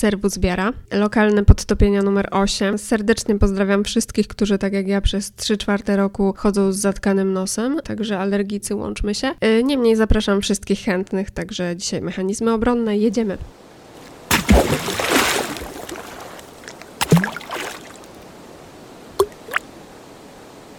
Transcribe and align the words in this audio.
Serwus 0.00 0.38
Biara, 0.38 0.72
lokalne 0.92 1.44
podtopienia 1.44 2.02
numer 2.02 2.28
8. 2.30 2.78
Serdecznie 2.78 3.38
pozdrawiam 3.38 3.84
wszystkich, 3.84 4.28
którzy 4.28 4.58
tak 4.58 4.72
jak 4.72 4.88
ja 4.88 5.00
przez 5.00 5.32
3 5.34 5.56
czwarte 5.56 5.96
roku 5.96 6.34
chodzą 6.36 6.72
z 6.72 6.76
zatkanym 6.76 7.32
nosem, 7.32 7.80
także 7.84 8.18
alergicy 8.18 8.74
łączmy 8.74 9.14
się. 9.14 9.30
Y, 9.44 9.64
niemniej 9.64 9.96
zapraszam 9.96 10.40
wszystkich 10.40 10.80
chętnych, 10.80 11.30
także 11.30 11.76
dzisiaj 11.76 12.00
mechanizmy 12.00 12.52
obronne, 12.52 12.98
jedziemy. 12.98 13.38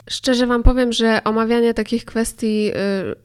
Szczerze 0.10 0.48
Wam 0.48 0.64
powiem, 0.64 0.94
że 0.94 1.24
omawianie 1.24 1.74
takich 1.74 2.06
kwestii 2.06 2.72
y, 2.72 2.74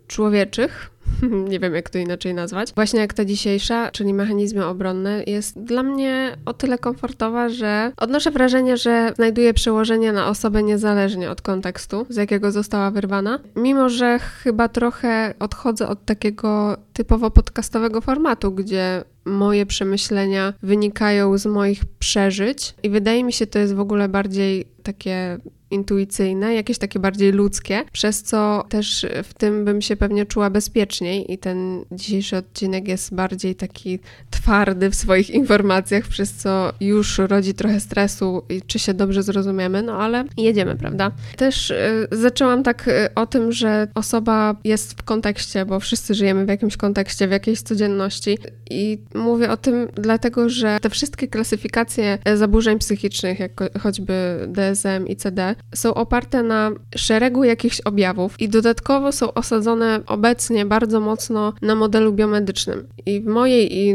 człowieczych, 0.08 0.90
nie 1.50 1.60
wiem 1.60 1.74
jak 1.74 1.90
to 1.90 1.98
inaczej 1.98 2.34
nazwać, 2.34 2.72
właśnie 2.74 3.00
jak 3.00 3.14
ta 3.14 3.24
dzisiejsza, 3.24 3.90
czyli 3.90 4.14
mechanizmy 4.14 4.66
obronne, 4.66 5.22
jest 5.26 5.60
dla 5.60 5.82
mnie 5.82 6.36
o 6.44 6.52
tyle 6.52 6.78
komfortowa, 6.78 7.48
że 7.48 7.92
odnoszę 7.96 8.30
wrażenie, 8.30 8.76
że 8.76 9.12
znajduje 9.16 9.54
przełożenie 9.54 10.12
na 10.12 10.28
osobę 10.28 10.62
niezależnie 10.62 11.30
od 11.30 11.42
kontekstu, 11.42 12.06
z 12.08 12.16
jakiego 12.16 12.52
została 12.52 12.90
wyrwana. 12.90 13.38
Mimo, 13.56 13.88
że 13.88 14.18
chyba 14.18 14.68
trochę 14.68 15.34
odchodzę 15.38 15.88
od 15.88 16.04
takiego 16.04 16.76
typowo 16.92 17.30
podcastowego 17.30 18.00
formatu, 18.00 18.52
gdzie 18.52 19.04
moje 19.26 19.66
przemyślenia 19.66 20.54
wynikają 20.62 21.38
z 21.38 21.46
moich 21.46 21.84
przeżyć 21.84 22.74
i 22.82 22.90
wydaje 22.90 23.24
mi 23.24 23.32
się, 23.32 23.46
to 23.46 23.58
jest 23.58 23.74
w 23.74 23.80
ogóle 23.80 24.08
bardziej 24.08 24.66
takie 24.82 25.38
intuicyjne, 25.70 26.54
jakieś 26.54 26.78
takie 26.78 26.98
bardziej 26.98 27.32
ludzkie, 27.32 27.84
przez 27.92 28.22
co 28.22 28.64
też 28.68 29.06
w 29.22 29.34
tym 29.34 29.64
bym 29.64 29.82
się 29.82 29.96
pewnie 29.96 30.26
czuła 30.26 30.50
bezpieczniej 30.50 31.32
i 31.32 31.38
ten 31.38 31.84
dzisiejszy 31.92 32.36
odcinek 32.36 32.88
jest 32.88 33.14
bardziej 33.14 33.54
taki 33.54 33.98
twardy 34.30 34.90
w 34.90 34.94
swoich 34.94 35.30
informacjach, 35.30 36.08
przez 36.08 36.32
co 36.32 36.72
już 36.80 37.18
rodzi 37.18 37.54
trochę 37.54 37.80
stresu 37.80 38.42
i 38.48 38.62
czy 38.62 38.78
się 38.78 38.94
dobrze 38.94 39.22
zrozumiemy, 39.22 39.82
no 39.82 39.92
ale 39.92 40.24
jedziemy, 40.36 40.76
prawda? 40.76 41.10
Też 41.36 41.70
y, 41.70 42.08
zaczęłam 42.12 42.62
tak 42.62 42.88
y, 42.88 43.14
o 43.14 43.26
tym, 43.26 43.52
że 43.52 43.88
osoba 43.94 44.56
jest 44.64 44.92
w 44.92 45.02
kontekście, 45.02 45.66
bo 45.66 45.80
wszyscy 45.80 46.14
żyjemy 46.14 46.46
w 46.46 46.48
jakimś 46.48 46.76
kontekście, 46.76 47.28
w 47.28 47.30
jakiejś 47.30 47.60
codzienności 47.62 48.38
i 48.70 48.98
mówię 49.16 49.50
o 49.50 49.56
tym 49.56 49.88
dlatego, 49.94 50.48
że 50.48 50.78
te 50.82 50.90
wszystkie 50.90 51.28
klasyfikacje 51.28 52.18
zaburzeń 52.34 52.78
psychicznych, 52.78 53.38
jak 53.38 53.80
choćby 53.80 54.14
DSM 54.48 55.06
i 55.06 55.16
CD, 55.16 55.54
są 55.74 55.94
oparte 55.94 56.42
na 56.42 56.70
szeregu 56.96 57.44
jakichś 57.44 57.80
objawów 57.80 58.40
i 58.40 58.48
dodatkowo 58.48 59.12
są 59.12 59.34
osadzone 59.34 60.00
obecnie 60.06 60.66
bardzo 60.66 61.00
mocno 61.00 61.52
na 61.62 61.74
modelu 61.74 62.12
biomedycznym. 62.12 62.86
I 63.06 63.20
w 63.20 63.26
mojej, 63.26 63.76
i, 63.78 63.94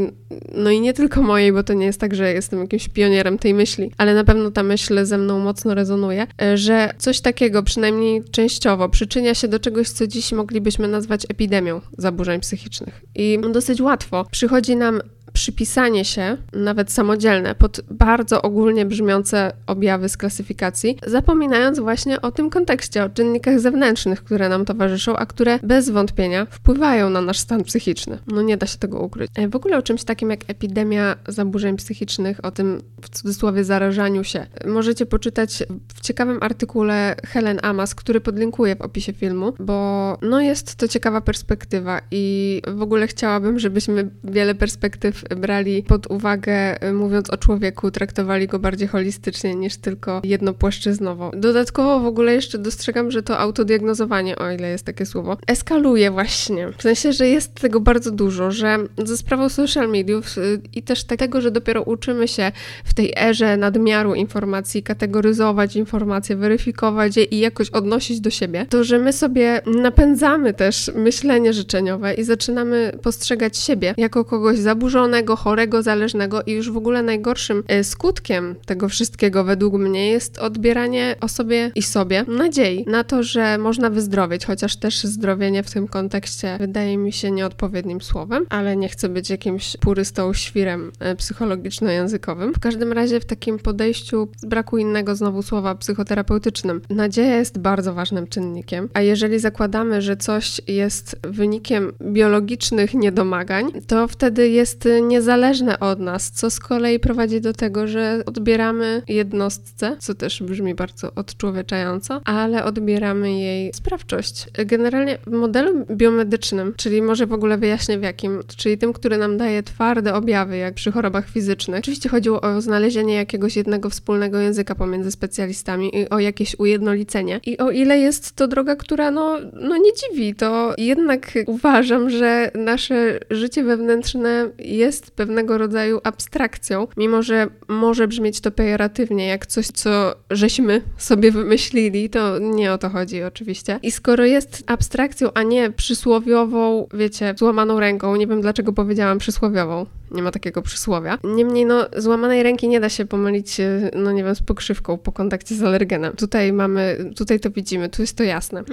no 0.56 0.70
i 0.70 0.82
nie 0.82 0.94
tylko 0.94 1.22
mojej, 1.22 1.54
bo 1.54 1.64
to 1.64 1.74
nie 1.74 1.86
jest 1.86 2.00
tak, 2.00 2.16
że 2.16 2.34
jestem 2.34 2.60
jakimś 2.60 2.90
pionierem 2.90 3.38
tej 3.38 3.54
myśli, 3.54 3.92
ale 3.98 4.16
na 4.16 4.24
pewno 4.24 4.52
ta 4.52 4.64
myśl 4.64 5.06
ze 5.06 5.18
mną 5.18 5.40
mocno 5.40 5.76
rezonuje, 5.76 6.28
że 6.56 6.94
coś 6.98 7.22
takiego, 7.22 7.64
przynajmniej 7.64 8.24
częściowo, 8.32 8.90
przyczynia 8.90 9.34
się 9.34 9.48
do 9.48 9.60
czegoś, 9.60 9.90
co 9.90 10.08
dziś 10.08 10.32
moglibyśmy 10.32 10.88
nazwać 10.88 11.26
epidemią 11.30 11.82
zaburzeń 11.98 12.40
psychicznych. 12.40 13.02
I 13.16 13.40
dosyć 13.52 13.82
łatwo 13.82 14.26
przychodzi 14.32 14.76
nam 14.76 15.02
przypisanie 15.34 16.06
się, 16.06 16.38
nawet 16.54 16.92
samodzielne, 16.92 17.56
pod 17.56 17.82
bardzo 17.92 18.42
ogólnie 18.42 18.86
brzmiące 18.86 19.52
objawy 19.68 20.10
z 20.10 20.18
klasyfikacji, 20.18 20.98
zapominając 21.08 21.80
właśnie 21.80 22.22
o 22.22 22.32
tym 22.32 22.50
kontekście, 22.50 23.04
o 23.04 23.10
czynnikach 23.10 23.60
zewnętrznych, 23.60 24.24
które 24.24 24.50
nam 24.50 24.66
towarzyszą, 24.66 25.16
a 25.16 25.26
które 25.26 25.60
bez 25.64 25.90
wątpienia 25.90 26.46
wpływają 26.46 27.10
na 27.10 27.22
nasz 27.22 27.40
stan 27.40 27.64
psychiczny. 27.64 28.18
No 28.28 28.42
nie 28.42 28.58
da 28.58 28.68
się 28.68 28.78
tego 28.78 29.00
ukryć. 29.00 29.32
E, 29.36 29.48
w 29.48 29.56
ogóle 29.56 29.78
o 29.78 29.82
czymś 29.82 30.04
takim 30.04 30.30
jak 30.30 30.40
epidemia 30.48 31.16
zaburzeń 31.28 31.78
psychicznych, 31.78 32.46
o 32.46 32.52
tym 32.52 32.82
w 33.02 33.10
cudzysłowie 33.10 33.64
zarażaniu 33.64 34.24
się, 34.24 34.46
możecie 34.66 35.06
poczytać 35.06 35.64
w 35.96 36.02
ciekawym 36.02 36.38
artykule 36.42 37.16
Helen 37.26 37.60
Amas, 37.64 37.96
który 37.96 38.22
podlinkuję 38.22 38.76
w 38.76 38.82
opisie 38.82 39.14
filmu, 39.14 39.54
bo 39.60 40.18
no 40.22 40.42
jest 40.42 40.76
to 40.76 40.88
ciekawa 40.88 41.22
perspektywa 41.22 42.02
i 42.12 42.62
w 42.68 42.82
ogóle 42.82 43.08
chciałabym, 43.08 43.60
żebyśmy 43.60 44.10
wiele 44.24 44.56
perspektyw 44.56 45.21
brali 45.30 45.84
pod 45.84 46.12
uwagę, 46.12 46.84
y, 46.90 46.94
mówiąc 46.94 47.30
o 47.30 47.38
człowieku, 47.38 47.92
traktowali 47.92 48.48
go 48.48 48.60
bardziej 48.60 48.88
holistycznie 48.88 49.56
niż 49.56 49.78
tylko 49.78 50.22
jednopłaszczyznowo. 50.24 51.32
Dodatkowo 51.34 52.00
w 52.00 52.06
ogóle 52.06 52.34
jeszcze 52.34 52.58
dostrzegam, 52.58 53.12
że 53.12 53.24
to 53.24 53.40
autodiagnozowanie, 53.40 54.36
o 54.36 54.52
ile 54.52 54.70
jest 54.70 54.86
takie 54.86 55.06
słowo, 55.06 55.38
eskaluje 55.48 56.12
właśnie. 56.12 56.68
W 56.78 56.82
sensie, 56.82 57.14
że 57.14 57.28
jest 57.28 57.56
tego 57.56 57.80
bardzo 57.80 58.12
dużo, 58.12 58.52
że 58.52 58.78
ze 58.98 59.18
sprawą 59.18 59.50
social 59.50 59.90
mediów 59.90 60.38
y, 60.38 60.62
i 60.76 60.84
też 60.84 61.04
tego, 61.04 61.42
że 61.42 61.52
dopiero 61.52 61.82
uczymy 61.82 62.28
się 62.28 62.52
w 62.86 62.94
tej 62.94 63.14
erze 63.18 63.58
nadmiaru 63.58 64.16
informacji 64.16 64.84
kategoryzować 64.84 65.76
informacje, 65.76 66.36
weryfikować 66.36 67.18
je 67.18 67.24
i 67.24 67.40
jakoś 67.40 67.70
odnosić 67.70 68.20
do 68.20 68.30
siebie, 68.30 68.66
to 68.70 68.84
że 68.84 69.00
my 69.00 69.14
sobie 69.14 69.62
napędzamy 69.66 70.54
też 70.54 70.92
myślenie 70.96 71.54
życzeniowe 71.54 72.14
i 72.14 72.24
zaczynamy 72.24 72.92
postrzegać 73.04 73.58
siebie 73.58 73.94
jako 73.98 74.26
kogoś 74.26 74.60
zaburzonego, 74.60 75.11
zaburzonego, 75.12 75.36
chorego, 75.36 75.82
zależnego 75.82 76.42
i 76.42 76.52
już 76.52 76.72
w 76.72 76.78
ogóle 76.78 77.04
najgorszym 77.04 77.64
e, 77.68 77.84
skutkiem 77.84 78.56
tego 78.66 78.90
wszystkiego 78.90 79.44
według 79.44 79.74
mnie 79.74 80.10
jest 80.10 80.38
odbieranie 80.38 81.16
osobie 81.22 81.72
i 81.76 81.84
sobie 81.84 82.26
nadziei 82.28 82.86
na 82.88 83.04
to, 83.04 83.24
że 83.24 83.58
można 83.58 83.90
wyzdrowieć, 83.90 84.46
chociaż 84.46 84.76
też 84.76 85.04
zdrowienie 85.04 85.64
w 85.64 85.72
tym 85.72 85.88
kontekście 85.88 86.58
wydaje 86.60 86.98
mi 86.98 87.12
się 87.12 87.32
nieodpowiednim 87.32 88.02
słowem, 88.02 88.46
ale 88.50 88.76
nie 88.76 88.90
chcę 88.90 89.10
być 89.10 89.30
jakimś 89.30 89.78
purystą, 89.78 90.34
świrem 90.34 90.92
e, 91.00 91.16
psychologiczno-językowym. 91.16 92.54
W 92.54 92.60
każdym 92.60 92.94
razie 92.94 93.20
w 93.20 93.26
takim 93.26 93.60
podejściu 93.60 94.28
z 94.38 94.46
braku 94.46 94.78
innego 94.78 95.16
znowu 95.16 95.42
słowa 95.42 95.76
psychoterapeutycznym. 95.76 96.82
Nadzieja 96.90 97.38
jest 97.38 97.60
bardzo 97.60 97.94
ważnym 97.94 98.28
czynnikiem, 98.28 98.90
a 98.94 99.02
jeżeli 99.02 99.40
zakładamy, 99.40 100.02
że 100.02 100.18
coś 100.18 100.62
jest 100.68 101.20
wynikiem 101.24 101.92
biologicznych 102.02 102.94
niedomagań, 102.94 103.72
to 103.88 104.08
wtedy 104.08 104.50
jest 104.50 104.88
niezależne 105.02 105.80
od 105.80 106.00
nas, 106.00 106.32
co 106.32 106.50
z 106.50 106.60
kolei 106.60 107.00
prowadzi 107.00 107.42
do 107.42 107.54
tego, 107.54 107.88
że 107.88 108.24
odbieramy 108.26 109.02
jednostce, 109.08 109.98
co 110.00 110.14
też 110.14 110.44
brzmi 110.44 110.76
bardzo 110.76 111.12
odczłowieczająco, 111.16 112.22
ale 112.26 112.64
odbieramy 112.64 113.40
jej 113.40 113.74
sprawczość. 113.74 114.46
Generalnie 114.66 115.18
w 115.28 115.32
modelu 115.32 115.86
biomedycznym, 115.92 116.74
czyli 116.78 117.02
może 117.02 117.26
w 117.26 117.34
ogóle 117.34 117.58
wyjaśnię 117.58 118.00
w 118.00 118.04
jakim, 118.04 118.40
czyli 118.58 118.78
tym, 118.78 118.94
który 118.94 119.18
nam 119.18 119.38
daje 119.38 119.64
twarde 119.64 120.14
objawy, 120.14 120.58
jak 120.58 120.74
przy 120.74 120.92
chorobach 120.92 121.30
fizycznych. 121.30 121.80
Oczywiście 121.80 122.10
chodziło 122.10 122.42
o 122.42 122.62
znalezienie 122.62 123.16
jakiegoś 123.16 123.56
jednego 123.56 123.90
wspólnego 123.90 124.40
języka 124.40 124.76
pomiędzy 124.76 125.12
specjalistami 125.12 125.98
i 125.98 126.10
o 126.10 126.20
jakieś 126.20 126.60
ujednolicenie. 126.60 127.40
I 127.46 127.58
o 127.58 127.72
ile 127.72 128.00
jest 128.00 128.36
to 128.36 128.48
droga, 128.48 128.76
która 128.76 129.12
no, 129.12 129.38
no 129.54 129.78
nie 129.78 129.92
dziwi, 129.94 130.36
to 130.36 130.74
jednak 130.78 131.32
uważam, 131.46 132.10
że 132.10 132.52
nasze 132.56 133.20
życie 133.30 133.64
wewnętrzne 133.64 134.50
jest 134.60 134.91
jest 134.92 135.12
pewnego 135.12 135.58
rodzaju 135.58 136.02
abstrakcją, 136.04 136.88
mimo 136.98 137.24
że 137.24 137.48
może 137.68 138.08
brzmieć 138.08 138.42
to 138.42 138.52
pejoratywnie, 138.52 139.28
jak 139.28 139.46
coś, 139.46 139.68
co 139.68 140.16
żeśmy 140.30 140.82
sobie 140.98 141.32
wymyślili, 141.32 142.10
to 142.10 142.40
nie 142.40 142.74
o 142.74 142.78
to 142.78 142.90
chodzi 142.90 143.24
oczywiście. 143.24 143.80
I 143.84 143.92
skoro 143.92 144.26
jest 144.26 144.64
abstrakcją, 144.68 145.30
a 145.34 145.44
nie 145.44 145.72
przysłowiową, 145.72 146.88
wiecie, 146.94 147.36
złamaną 147.38 147.80
ręką, 147.80 148.16
nie 148.16 148.28
wiem 148.28 148.42
dlaczego 148.42 148.74
powiedziałam 148.74 149.18
przysłowiową, 149.18 149.86
nie 150.12 150.24
ma 150.24 150.32
takiego 150.32 150.62
przysłowia. 150.62 151.18
Niemniej, 151.24 151.66
no, 151.66 151.86
złamanej 151.98 152.44
ręki 152.44 152.68
nie 152.68 152.80
da 152.80 152.90
się 152.90 153.06
pomylić, 153.06 153.60
e, 153.60 153.92
no 153.96 154.12
nie 154.12 154.24
wiem, 154.24 154.36
z 154.36 154.42
pokrzywką 154.42 154.98
po 154.98 155.12
kontakcie 155.12 155.56
z 155.56 155.64
alergenem. 155.64 156.14
Tutaj 156.14 156.54
mamy, 156.54 157.12
tutaj 157.16 157.40
to 157.40 157.50
widzimy, 157.50 157.90
tu 157.90 158.02
jest 158.02 158.18
to 158.18 158.24
jasne. 158.24 158.64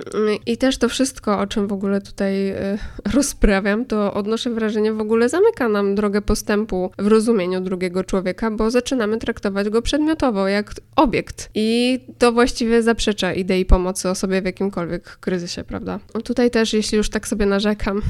I 0.46 0.56
też 0.56 0.78
to 0.78 0.88
wszystko, 0.88 1.38
o 1.38 1.46
czym 1.46 1.66
w 1.66 1.72
ogóle 1.72 2.00
tutaj 2.00 2.48
e, 2.48 2.78
rozprawiam, 3.14 3.84
to 3.84 4.14
odnoszę 4.14 4.50
wrażenie, 4.50 4.92
w 4.92 5.00
ogóle 5.00 5.28
zamyka 5.28 5.68
nam 5.68 5.94
drogę 5.94 6.07
postępu 6.22 6.90
w 6.98 7.06
rozumieniu 7.06 7.60
drugiego 7.60 8.04
człowieka, 8.04 8.50
bo 8.50 8.70
zaczynamy 8.70 9.18
traktować 9.18 9.68
go 9.68 9.82
przedmiotowo, 9.82 10.48
jak 10.48 10.74
obiekt. 10.96 11.50
I 11.54 12.00
to 12.18 12.32
właściwie 12.32 12.82
zaprzecza 12.82 13.32
idei 13.32 13.64
pomocy 13.64 14.08
osobie 14.08 14.42
w 14.42 14.44
jakimkolwiek 14.44 15.04
kryzysie, 15.04 15.64
prawda? 15.64 15.98
Tutaj 16.24 16.50
też, 16.50 16.72
jeśli 16.72 16.98
już 16.98 17.10
tak 17.10 17.28
sobie 17.28 17.46
narzekam, 17.46 18.02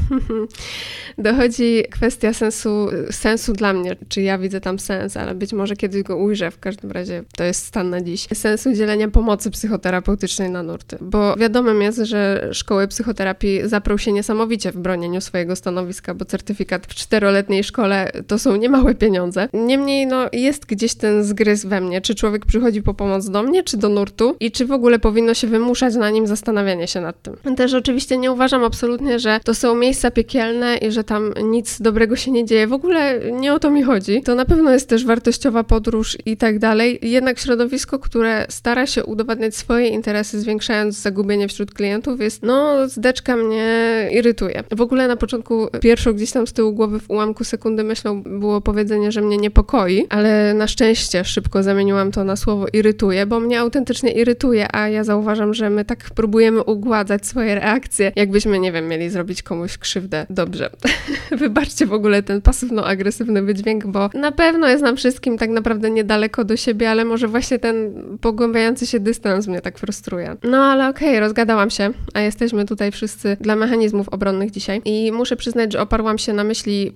dochodzi 1.18 1.84
kwestia 1.90 2.32
sensu 2.32 2.88
sensu 3.10 3.52
dla 3.52 3.72
mnie, 3.72 3.96
czy 4.08 4.22
ja 4.22 4.38
widzę 4.38 4.60
tam 4.60 4.78
sens, 4.78 5.16
ale 5.16 5.34
być 5.34 5.52
może 5.52 5.76
kiedyś 5.76 6.02
go 6.02 6.16
ujrzę, 6.16 6.50
w 6.50 6.58
każdym 6.58 6.90
razie 6.90 7.24
to 7.36 7.44
jest 7.44 7.66
stan 7.66 7.90
na 7.90 8.00
dziś, 8.00 8.26
sensu 8.34 8.70
udzielenia 8.70 9.08
pomocy 9.08 9.50
psychoterapeutycznej 9.50 10.50
na 10.50 10.62
nurty. 10.62 10.98
Bo 11.00 11.36
wiadomym 11.36 11.82
jest, 11.82 11.98
że 11.98 12.48
szkoły 12.52 12.88
psychoterapii 12.88 13.60
zaprą 13.64 13.96
się 13.96 14.12
niesamowicie 14.12 14.72
w 14.72 14.78
bronieniu 14.78 15.20
swojego 15.20 15.56
stanowiska, 15.56 16.14
bo 16.14 16.24
certyfikat 16.24 16.86
w 16.86 16.94
czteroletniej 16.94 17.64
szkole 17.64 17.87
to 18.26 18.38
są 18.38 18.56
niemałe 18.56 18.94
pieniądze. 18.94 19.48
Niemniej, 19.52 20.06
no, 20.06 20.28
jest 20.32 20.66
gdzieś 20.66 20.94
ten 20.94 21.24
zgryz 21.24 21.64
we 21.64 21.80
mnie, 21.80 22.00
czy 22.00 22.14
człowiek 22.14 22.46
przychodzi 22.46 22.82
po 22.82 22.94
pomoc 22.94 23.30
do 23.30 23.42
mnie, 23.42 23.62
czy 23.62 23.76
do 23.76 23.88
nurtu 23.88 24.36
i 24.40 24.50
czy 24.50 24.66
w 24.66 24.72
ogóle 24.72 24.98
powinno 24.98 25.34
się 25.34 25.46
wymuszać 25.46 25.94
na 25.94 26.10
nim 26.10 26.26
zastanawianie 26.26 26.86
się 26.86 27.00
nad 27.00 27.22
tym. 27.22 27.56
Też 27.56 27.74
oczywiście 27.74 28.18
nie 28.18 28.32
uważam 28.32 28.64
absolutnie, 28.64 29.18
że 29.18 29.40
to 29.44 29.54
są 29.54 29.74
miejsca 29.74 30.10
piekielne 30.10 30.76
i 30.76 30.92
że 30.92 31.04
tam 31.04 31.34
nic 31.42 31.80
dobrego 31.80 32.16
się 32.16 32.30
nie 32.30 32.44
dzieje. 32.44 32.66
W 32.66 32.72
ogóle 32.72 33.20
nie 33.32 33.54
o 33.54 33.58
to 33.58 33.70
mi 33.70 33.82
chodzi. 33.82 34.22
To 34.22 34.34
na 34.34 34.44
pewno 34.44 34.70
jest 34.70 34.88
też 34.88 35.04
wartościowa 35.04 35.64
podróż 35.64 36.18
i 36.26 36.36
tak 36.36 36.58
dalej. 36.58 36.98
Jednak 37.02 37.38
środowisko, 37.38 37.98
które 37.98 38.46
stara 38.48 38.86
się 38.86 39.04
udowadniać 39.04 39.56
swoje 39.56 39.88
interesy, 39.88 40.40
zwiększając 40.40 40.94
zagubienie 40.94 41.48
wśród 41.48 41.74
klientów, 41.74 42.20
jest 42.20 42.42
no, 42.42 42.88
zdeczka 42.88 43.36
mnie 43.36 44.08
irytuje. 44.12 44.64
W 44.70 44.80
ogóle 44.80 45.08
na 45.08 45.16
początku 45.16 45.68
pierwszą 45.80 46.12
gdzieś 46.12 46.30
tam 46.30 46.46
z 46.46 46.52
tyłu 46.52 46.72
głowy 46.72 47.00
w 47.00 47.10
ułamku 47.10 47.44
sekundy 47.44 47.77
myślą 47.84 48.22
było 48.22 48.60
powiedzenie, 48.60 49.12
że 49.12 49.20
mnie 49.20 49.36
niepokoi, 49.36 50.06
ale 50.08 50.54
na 50.54 50.66
szczęście 50.66 51.24
szybko 51.24 51.62
zamieniłam 51.62 52.12
to 52.12 52.24
na 52.24 52.36
słowo 52.36 52.66
irytuje, 52.72 53.26
bo 53.26 53.40
mnie 53.40 53.60
autentycznie 53.60 54.12
irytuje, 54.12 54.76
a 54.76 54.88
ja 54.88 55.04
zauważam, 55.04 55.54
że 55.54 55.70
my 55.70 55.84
tak 55.84 56.10
próbujemy 56.14 56.62
ugładzać 56.62 57.26
swoje 57.26 57.54
reakcje, 57.54 58.12
jakbyśmy, 58.16 58.58
nie 58.58 58.72
wiem, 58.72 58.88
mieli 58.88 59.10
zrobić 59.10 59.42
komuś 59.42 59.78
krzywdę. 59.78 60.26
Dobrze. 60.30 60.70
Wybaczcie 61.30 61.86
w 61.86 61.92
ogóle 61.92 62.22
ten 62.22 62.40
pasywno-agresywny 62.40 63.42
wydźwięk, 63.42 63.86
bo 63.86 64.10
na 64.14 64.32
pewno 64.32 64.68
jest 64.68 64.82
nam 64.82 64.96
wszystkim 64.96 65.38
tak 65.38 65.50
naprawdę 65.50 65.90
niedaleko 65.90 66.44
do 66.44 66.56
siebie, 66.56 66.90
ale 66.90 67.04
może 67.04 67.28
właśnie 67.28 67.58
ten 67.58 67.94
pogłębiający 68.20 68.86
się 68.86 69.00
dystans 69.00 69.46
mnie 69.46 69.60
tak 69.60 69.78
frustruje. 69.78 70.36
No 70.42 70.58
ale 70.58 70.88
okej, 70.88 71.08
okay, 71.08 71.20
rozgadałam 71.20 71.70
się, 71.70 71.90
a 72.14 72.20
jesteśmy 72.20 72.64
tutaj 72.64 72.92
wszyscy 72.92 73.36
dla 73.40 73.56
mechanizmów 73.56 74.08
obronnych 74.08 74.50
dzisiaj 74.50 74.82
i 74.84 75.12
muszę 75.12 75.36
przyznać, 75.36 75.72
że 75.72 75.80
oparłam 75.80 76.18
się 76.18 76.32
na 76.32 76.44
myśli 76.44 76.92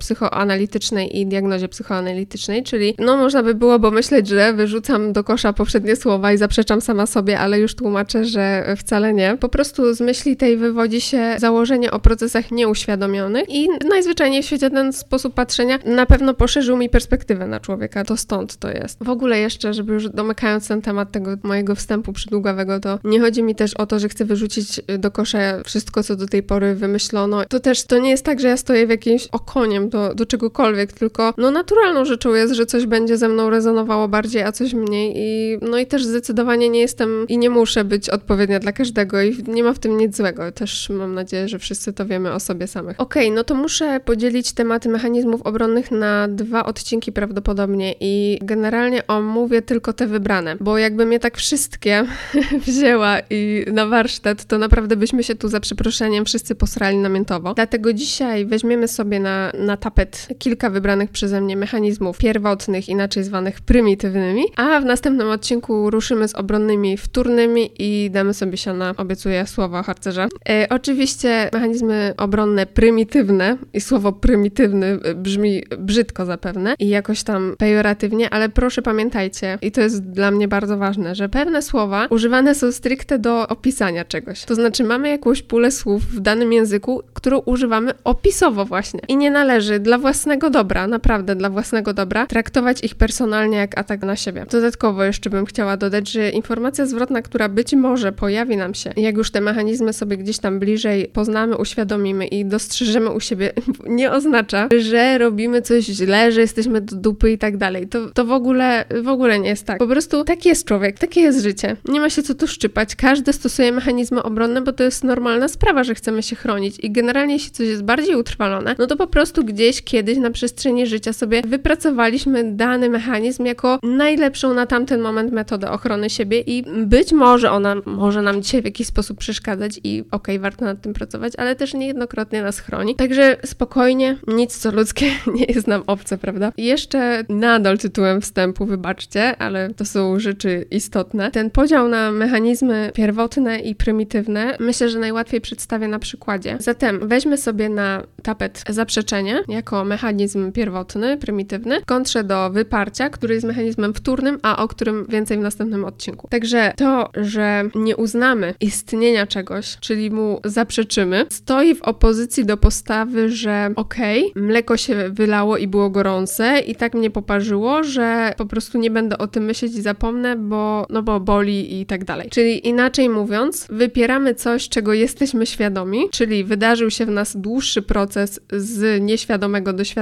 psychoanalitycznej 0.69 1.19
i 1.21 1.27
diagnozie 1.27 1.69
psychoanalitycznej, 1.69 2.63
czyli 2.63 2.95
no 2.99 3.17
można 3.17 3.43
by 3.43 3.55
było 3.55 3.81
pomyśleć, 3.81 4.29
że 4.29 4.53
wyrzucam 4.53 5.13
do 5.13 5.25
kosza 5.25 5.53
poprzednie 5.53 5.97
słowa 5.97 6.33
i 6.33 6.39
zaprzeczam 6.39 6.81
sama 6.81 7.07
sobie, 7.07 7.39
ale 7.39 7.61
już 7.61 7.75
tłumaczę, 7.75 8.25
że 8.25 8.75
wcale 8.79 9.13
nie. 9.13 9.37
Po 9.41 9.49
prostu 9.49 9.95
z 9.95 10.01
myśli 10.01 10.37
tej 10.37 10.57
wywodzi 10.57 11.01
się 11.01 11.35
założenie 11.39 11.91
o 11.91 11.99
procesach 11.99 12.51
nieuświadomionych 12.51 13.45
i 13.49 13.69
najzwyczajniej 13.89 14.43
w 14.43 14.47
świecie 14.47 14.71
ten 14.71 14.93
sposób 14.93 15.35
patrzenia 15.35 15.79
na 15.85 16.07
pewno 16.07 16.35
poszerzył 16.35 16.77
mi 16.77 16.89
perspektywę 16.89 17.47
na 17.47 17.61
człowieka. 17.61 18.05
To 18.05 18.17
stąd 18.17 18.57
to 18.57 18.71
jest. 18.71 19.05
W 19.05 19.11
ogóle 19.11 19.39
jeszcze, 19.39 19.75
żeby 19.75 19.93
już 19.93 20.09
domykając 20.09 20.69
ten 20.69 20.83
temat 20.83 21.13
tego 21.13 21.37
mojego 21.43 21.75
wstępu 21.75 22.13
przydługawego, 22.13 22.81
to 22.81 22.99
nie 23.05 23.21
chodzi 23.21 23.43
mi 23.43 23.55
też 23.55 23.75
o 23.75 23.87
to, 23.87 23.99
że 23.99 24.09
chcę 24.09 24.25
wyrzucić 24.25 24.81
do 24.99 25.11
kosza 25.11 25.39
wszystko, 25.65 26.03
co 26.03 26.17
do 26.17 26.27
tej 26.27 26.43
pory 26.43 26.75
wymyślono. 26.75 27.45
To 27.45 27.61
też 27.61 27.85
to 27.85 27.99
nie 27.99 28.11
jest 28.11 28.25
tak, 28.25 28.41
że 28.41 28.49
ja 28.49 28.57
stoję 28.57 28.87
w 28.87 28.91
jakimś 28.91 29.29
okoniem 29.33 29.89
do, 29.89 30.15
do 30.15 30.27
czegokolwiek, 30.53 30.93
tylko 30.93 31.35
no 31.37 31.51
naturalną 31.51 32.05
rzeczą 32.05 32.35
jest, 32.35 32.55
że 32.55 32.67
coś 32.67 32.87
będzie 32.87 33.17
ze 33.17 33.29
mną 33.29 33.51
rezonowało 33.51 34.09
bardziej, 34.09 34.43
a 34.43 34.53
coś 34.53 34.75
mniej 34.75 35.13
i 35.17 35.59
no 35.63 35.79
i 35.79 35.87
też 35.87 36.05
zdecydowanie 36.05 36.69
nie 36.69 36.81
jestem 36.81 37.27
i 37.29 37.39
nie 37.39 37.51
muszę 37.51 37.85
być 37.85 38.11
odpowiednia 38.11 38.59
dla 38.59 38.73
każdego 38.73 39.23
i 39.23 39.45
nie 39.49 39.65
ma 39.65 39.73
w 39.73 39.79
tym 39.79 39.97
nic 39.99 40.17
złego. 40.17 40.53
Też 40.53 40.91
mam 40.91 41.15
nadzieję, 41.15 41.49
że 41.49 41.59
wszyscy 41.59 41.93
to 41.93 42.07
wiemy 42.07 42.33
o 42.33 42.41
sobie 42.41 42.67
samych. 42.67 43.01
Okej, 43.01 43.27
okay, 43.27 43.37
no 43.37 43.45
to 43.45 43.55
muszę 43.55 44.01
podzielić 44.05 44.53
tematy 44.53 44.89
mechanizmów 44.89 45.43
obronnych 45.43 45.91
na 45.91 46.29
dwa 46.29 46.65
odcinki 46.65 47.13
prawdopodobnie 47.13 47.95
i 48.01 48.39
generalnie 48.43 49.07
omówię 49.07 49.63
tylko 49.63 49.93
te 49.93 50.07
wybrane, 50.07 50.57
bo 50.61 50.79
jakbym 50.79 51.13
je 51.13 51.21
tak 51.21 51.37
wszystkie 51.37 52.05
wzięła 52.67 53.19
i 53.31 53.65
na 53.73 53.87
warsztat, 53.87 54.45
to 54.45 54.59
naprawdę 54.59 54.97
byśmy 54.97 55.23
się 55.23 55.35
tu 55.35 55.49
za 55.49 55.61
przeproszeniem 55.61 56.25
wszyscy 56.25 56.55
posrali 56.55 56.97
namiętowo. 56.97 57.55
Dlatego 57.55 57.93
dzisiaj 57.93 58.47
weźmiemy 58.47 58.89
sobie 58.89 59.21
na, 59.21 59.53
na 59.59 59.77
tapet 59.77 60.29
kilka 60.43 60.71
wybranych 60.71 61.11
przeze 61.11 61.41
mnie 61.41 61.57
mechanizmów 61.57 62.19
pierwotnych, 62.19 62.89
inaczej 62.89 63.25
zwanych 63.25 63.61
prymitywnymi, 63.61 64.45
a 64.57 64.81
w 64.81 64.85
następnym 64.85 65.29
odcinku 65.29 65.91
ruszymy 65.91 66.29
z 66.29 66.35
obronnymi 66.35 66.97
wtórnymi 66.97 67.71
i 67.79 68.11
damy 68.11 68.35
sobie 68.35 68.57
się 68.57 68.75
na, 68.75 68.95
obiecuję, 68.97 69.47
słowa 69.47 69.83
harcerza. 69.83 70.29
E, 70.49 70.67
oczywiście 70.71 71.51
mechanizmy 71.53 72.15
obronne 72.17 72.67
prymitywne 72.67 73.57
i 73.73 73.81
słowo 73.81 74.13
prymitywny 74.13 74.99
brzmi 75.15 75.63
brzydko 75.79 76.27
zapewne 76.27 76.75
i 76.79 76.89
jakoś 76.89 77.23
tam 77.23 77.55
pejoratywnie, 77.59 78.31
ale 78.31 78.49
proszę 78.49 78.83
pamiętajcie, 78.83 79.59
i 79.63 79.73
to 79.73 79.81
jest 79.81 80.11
dla 80.11 80.31
mnie 80.31 80.49
bardzo 80.49 80.79
ważne, 80.79 81.15
że 81.15 81.29
pewne 81.29 81.63
słowa 81.63 82.07
używane 82.11 82.55
są 82.55 82.73
stricte 82.73 83.19
do 83.19 83.49
opisania 83.49 84.05
czegoś. 84.05 84.45
To 84.45 84.55
znaczy 84.55 84.85
mamy 84.85 85.09
jakąś 85.09 85.43
pulę 85.43 85.71
słów 85.71 86.03
w 86.07 86.21
danym 86.21 86.53
języku, 86.53 87.03
którą 87.15 87.39
używamy 87.39 87.93
opisowo 88.05 88.65
właśnie. 88.65 89.01
I 89.09 89.17
nie 89.17 89.31
należy 89.31 89.79
dla 89.79 89.99
własnego 89.99 90.32
dobra, 90.37 90.87
naprawdę 90.87 91.37
dla 91.37 91.51
własnego 91.51 91.95
dobra, 91.95 92.27
traktować 92.27 92.85
ich 92.85 92.95
personalnie 92.95 93.59
jak 93.59 93.79
atak 93.79 94.03
na 94.03 94.17
siebie. 94.17 94.47
Dodatkowo 94.51 95.05
jeszcze 95.05 95.31
bym 95.31 95.47
chciała 95.47 95.77
dodać, 95.77 96.11
że 96.11 96.31
informacja 96.31 96.87
zwrotna, 96.87 97.23
która 97.23 97.49
być 97.49 97.73
może 97.73 98.13
pojawi 98.13 98.57
nam 98.57 98.75
się, 98.75 98.93
jak 98.97 99.17
już 99.17 99.31
te 99.31 99.41
mechanizmy 99.41 99.93
sobie 99.93 100.17
gdzieś 100.17 100.39
tam 100.39 100.59
bliżej 100.59 101.09
poznamy, 101.09 101.57
uświadomimy 101.57 102.27
i 102.27 102.45
dostrzeżemy 102.45 103.11
u 103.11 103.21
siebie, 103.21 103.53
nie 103.87 104.13
oznacza, 104.13 104.69
że 104.79 105.19
robimy 105.19 105.63
coś 105.63 105.85
źle, 105.85 106.33
że 106.33 106.41
jesteśmy 106.41 106.81
do 106.81 106.97
dupy 106.97 107.33
i 107.33 107.39
tak 107.39 107.57
dalej. 107.57 107.89
To, 107.89 108.11
to 108.11 108.25
w 108.25 108.33
ogóle, 108.33 108.85
w 109.03 109.09
ogóle 109.09 109.39
nie 109.39 109.49
jest 109.49 109.67
tak. 109.67 109.79
Po 109.79 109.87
prostu 109.87 110.25
taki 110.25 110.49
jest 110.49 110.67
człowiek, 110.67 110.99
takie 110.99 111.21
jest 111.21 111.43
życie. 111.43 111.77
Nie 111.85 112.01
ma 112.01 112.11
się 112.11 112.23
co 112.23 112.35
tu 112.35 112.47
szczypać. 112.47 112.97
Każdy 112.97 113.33
stosuje 113.33 113.73
mechanizmy 113.73 114.23
obronne, 114.23 114.61
bo 114.61 114.73
to 114.73 114.85
jest 114.85 115.05
normalna 115.05 115.49
sprawa, 115.49 115.85
że 115.85 115.95
chcemy 115.95 116.23
się 116.23 116.37
chronić 116.37 116.79
i 116.81 116.91
generalnie 116.91 117.35
jeśli 117.35 117.51
coś 117.51 117.67
jest 117.67 117.85
bardziej 117.85 118.17
utrwalone, 118.17 118.75
no 118.79 118.87
to 118.87 118.97
po 118.97 119.07
prostu 119.07 119.45
gdzieś 119.45 119.83
kiedyś 119.83 120.19
na 120.23 120.31
przestrzeni 120.31 120.87
życia 120.87 121.13
sobie 121.13 121.43
wypracowaliśmy 121.47 122.53
dany 122.53 122.91
mechanizm 122.91 123.45
jako 123.45 123.79
najlepszą 123.83 124.55
na 124.55 124.67
tamten 124.67 125.01
moment 125.01 125.33
metodę 125.33 125.71
ochrony 125.71 126.11
siebie 126.11 126.41
i 126.41 126.65
być 126.87 127.13
może 127.13 127.51
ona 127.51 127.75
może 127.87 128.23
nam 128.23 128.43
dzisiaj 128.43 128.63
w 128.63 128.65
jakiś 128.65 128.87
sposób 128.87 129.19
przeszkadzać 129.19 129.81
i 129.85 130.01
okej, 130.01 130.37
okay, 130.37 130.39
warto 130.39 130.65
nad 130.65 130.81
tym 130.81 130.93
pracować, 130.93 131.33
ale 131.37 131.57
też 131.57 131.75
niejednokrotnie 131.75 132.43
nas 132.43 132.59
chroni. 132.59 132.95
Także 132.97 133.37
spokojnie, 133.45 134.17
nic 134.27 134.59
co 134.59 134.71
ludzkie 134.71 135.07
nie 135.35 135.45
jest 135.45 135.67
nam 135.67 135.83
obce, 135.87 136.19
prawda? 136.19 136.53
Jeszcze 136.57 137.25
nadal 137.29 137.79
tytułem 137.79 138.21
wstępu, 138.21 138.67
wybaczcie, 138.67 139.37
ale 139.37 139.75
to 139.75 139.85
są 139.85 140.19
rzeczy 140.19 140.67
istotne. 140.71 141.31
Ten 141.31 141.51
podział 141.51 141.89
na 141.89 142.13
mechanizmy 142.13 142.91
pierwotne 142.95 143.59
i 143.59 143.75
prymitywne 143.75 144.57
myślę, 144.61 144.89
że 144.89 144.99
najłatwiej 144.99 145.41
przedstawię 145.41 145.89
na 145.89 145.99
przykładzie. 145.99 146.57
Zatem 146.61 147.09
weźmy 147.09 147.37
sobie 147.37 147.69
na 147.69 148.03
tapet 148.23 148.65
zaprzeczenie 148.69 149.43
jako 149.49 149.85
mechanizm 149.85 150.12
pierwotny, 150.53 151.17
prymitywny, 151.17 151.81
w 151.81 151.85
kontrze 151.85 152.25
do 152.25 152.51
wyparcia, 152.51 153.11
który 153.11 153.35
jest 153.35 153.47
mechanizmem 153.47 153.95
wtórnym, 153.95 154.39
a 154.43 154.63
o 154.63 154.69
którym 154.69 155.07
więcej 155.09 155.39
w 155.39 155.41
następnym 155.41 155.85
odcinku. 155.85 156.29
Także 156.31 156.73
to, 156.77 157.11
że 157.15 157.65
nie 157.75 157.97
uznamy 157.97 158.55
istnienia 158.61 159.27
czegoś, 159.27 159.77
czyli 159.81 160.11
mu 160.11 160.41
zaprzeczymy, 160.45 161.27
stoi 161.31 161.75
w 161.75 161.83
opozycji 161.83 162.45
do 162.45 162.57
postawy, 162.57 163.31
że 163.31 163.71
okej, 163.77 164.31
okay, 164.31 164.43
mleko 164.43 164.77
się 164.77 165.11
wylało 165.11 165.57
i 165.57 165.67
było 165.67 165.91
gorące 165.91 166.61
i 166.61 166.75
tak 166.75 166.95
mnie 166.95 167.11
poparzyło, 167.11 167.85
że 167.85 168.35
po 168.37 168.47
prostu 168.47 168.79
nie 168.79 168.91
będę 168.91 169.19
o 169.19 169.27
tym 169.27 169.45
myśleć 169.45 169.75
i 169.75 169.83
zapomnę, 169.83 170.37
bo 170.37 170.87
no 170.91 171.03
bo 171.03 171.21
boli 171.21 171.81
i 171.81 171.87
tak 171.87 172.05
dalej. 172.05 172.29
Czyli 172.31 172.69
inaczej 172.69 173.09
mówiąc, 173.09 173.67
wypieramy 173.71 174.35
coś, 174.35 174.69
czego 174.69 174.93
jesteśmy 174.93 175.47
świadomi, 175.47 176.05
czyli 176.11 176.45
wydarzył 176.45 176.91
się 176.91 177.07
w 177.07 177.11
nas 177.11 177.37
dłuższy 177.37 177.83
proces 177.83 178.41
z 178.53 179.03
nieświadomego 179.03 179.73
do 179.73 179.85
świadomego, 179.85 180.02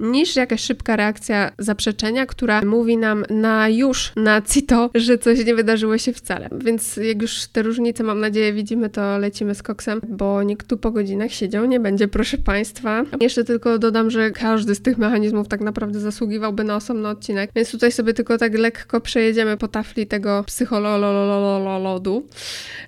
niż 0.00 0.36
jakaś 0.36 0.60
szybka 0.60 0.96
reakcja 0.96 1.52
zaprzeczenia, 1.58 2.26
która 2.26 2.62
mówi 2.62 2.96
nam 2.96 3.24
na 3.30 3.68
już, 3.68 4.12
na 4.16 4.42
cito, 4.42 4.90
że 4.94 5.18
coś 5.18 5.44
nie 5.44 5.54
wydarzyło 5.54 5.98
się 5.98 6.12
wcale. 6.12 6.48
Więc 6.64 6.96
jak 6.96 7.22
już 7.22 7.46
te 7.46 7.62
różnice, 7.62 8.04
mam 8.04 8.20
nadzieję, 8.20 8.52
widzimy, 8.52 8.90
to 8.90 9.18
lecimy 9.18 9.54
z 9.54 9.62
koksem, 9.62 10.00
bo 10.08 10.42
nikt 10.42 10.66
tu 10.66 10.76
po 10.76 10.90
godzinach 10.90 11.32
siedział 11.32 11.64
nie 11.64 11.80
będzie, 11.80 12.08
proszę 12.08 12.38
Państwa. 12.38 13.04
Jeszcze 13.20 13.44
tylko 13.44 13.78
dodam, 13.78 14.10
że 14.10 14.30
każdy 14.30 14.74
z 14.74 14.82
tych 14.82 14.98
mechanizmów 14.98 15.48
tak 15.48 15.60
naprawdę 15.60 16.00
zasługiwałby 16.00 16.64
na 16.64 16.76
osobny 16.76 17.08
odcinek, 17.08 17.50
więc 17.54 17.70
tutaj 17.70 17.92
sobie 17.92 18.14
tylko 18.14 18.38
tak 18.38 18.58
lekko 18.58 19.00
przejedziemy 19.00 19.56
po 19.56 19.68
tafli 19.68 20.06
tego 20.06 20.44
psychololodu. 20.46 22.26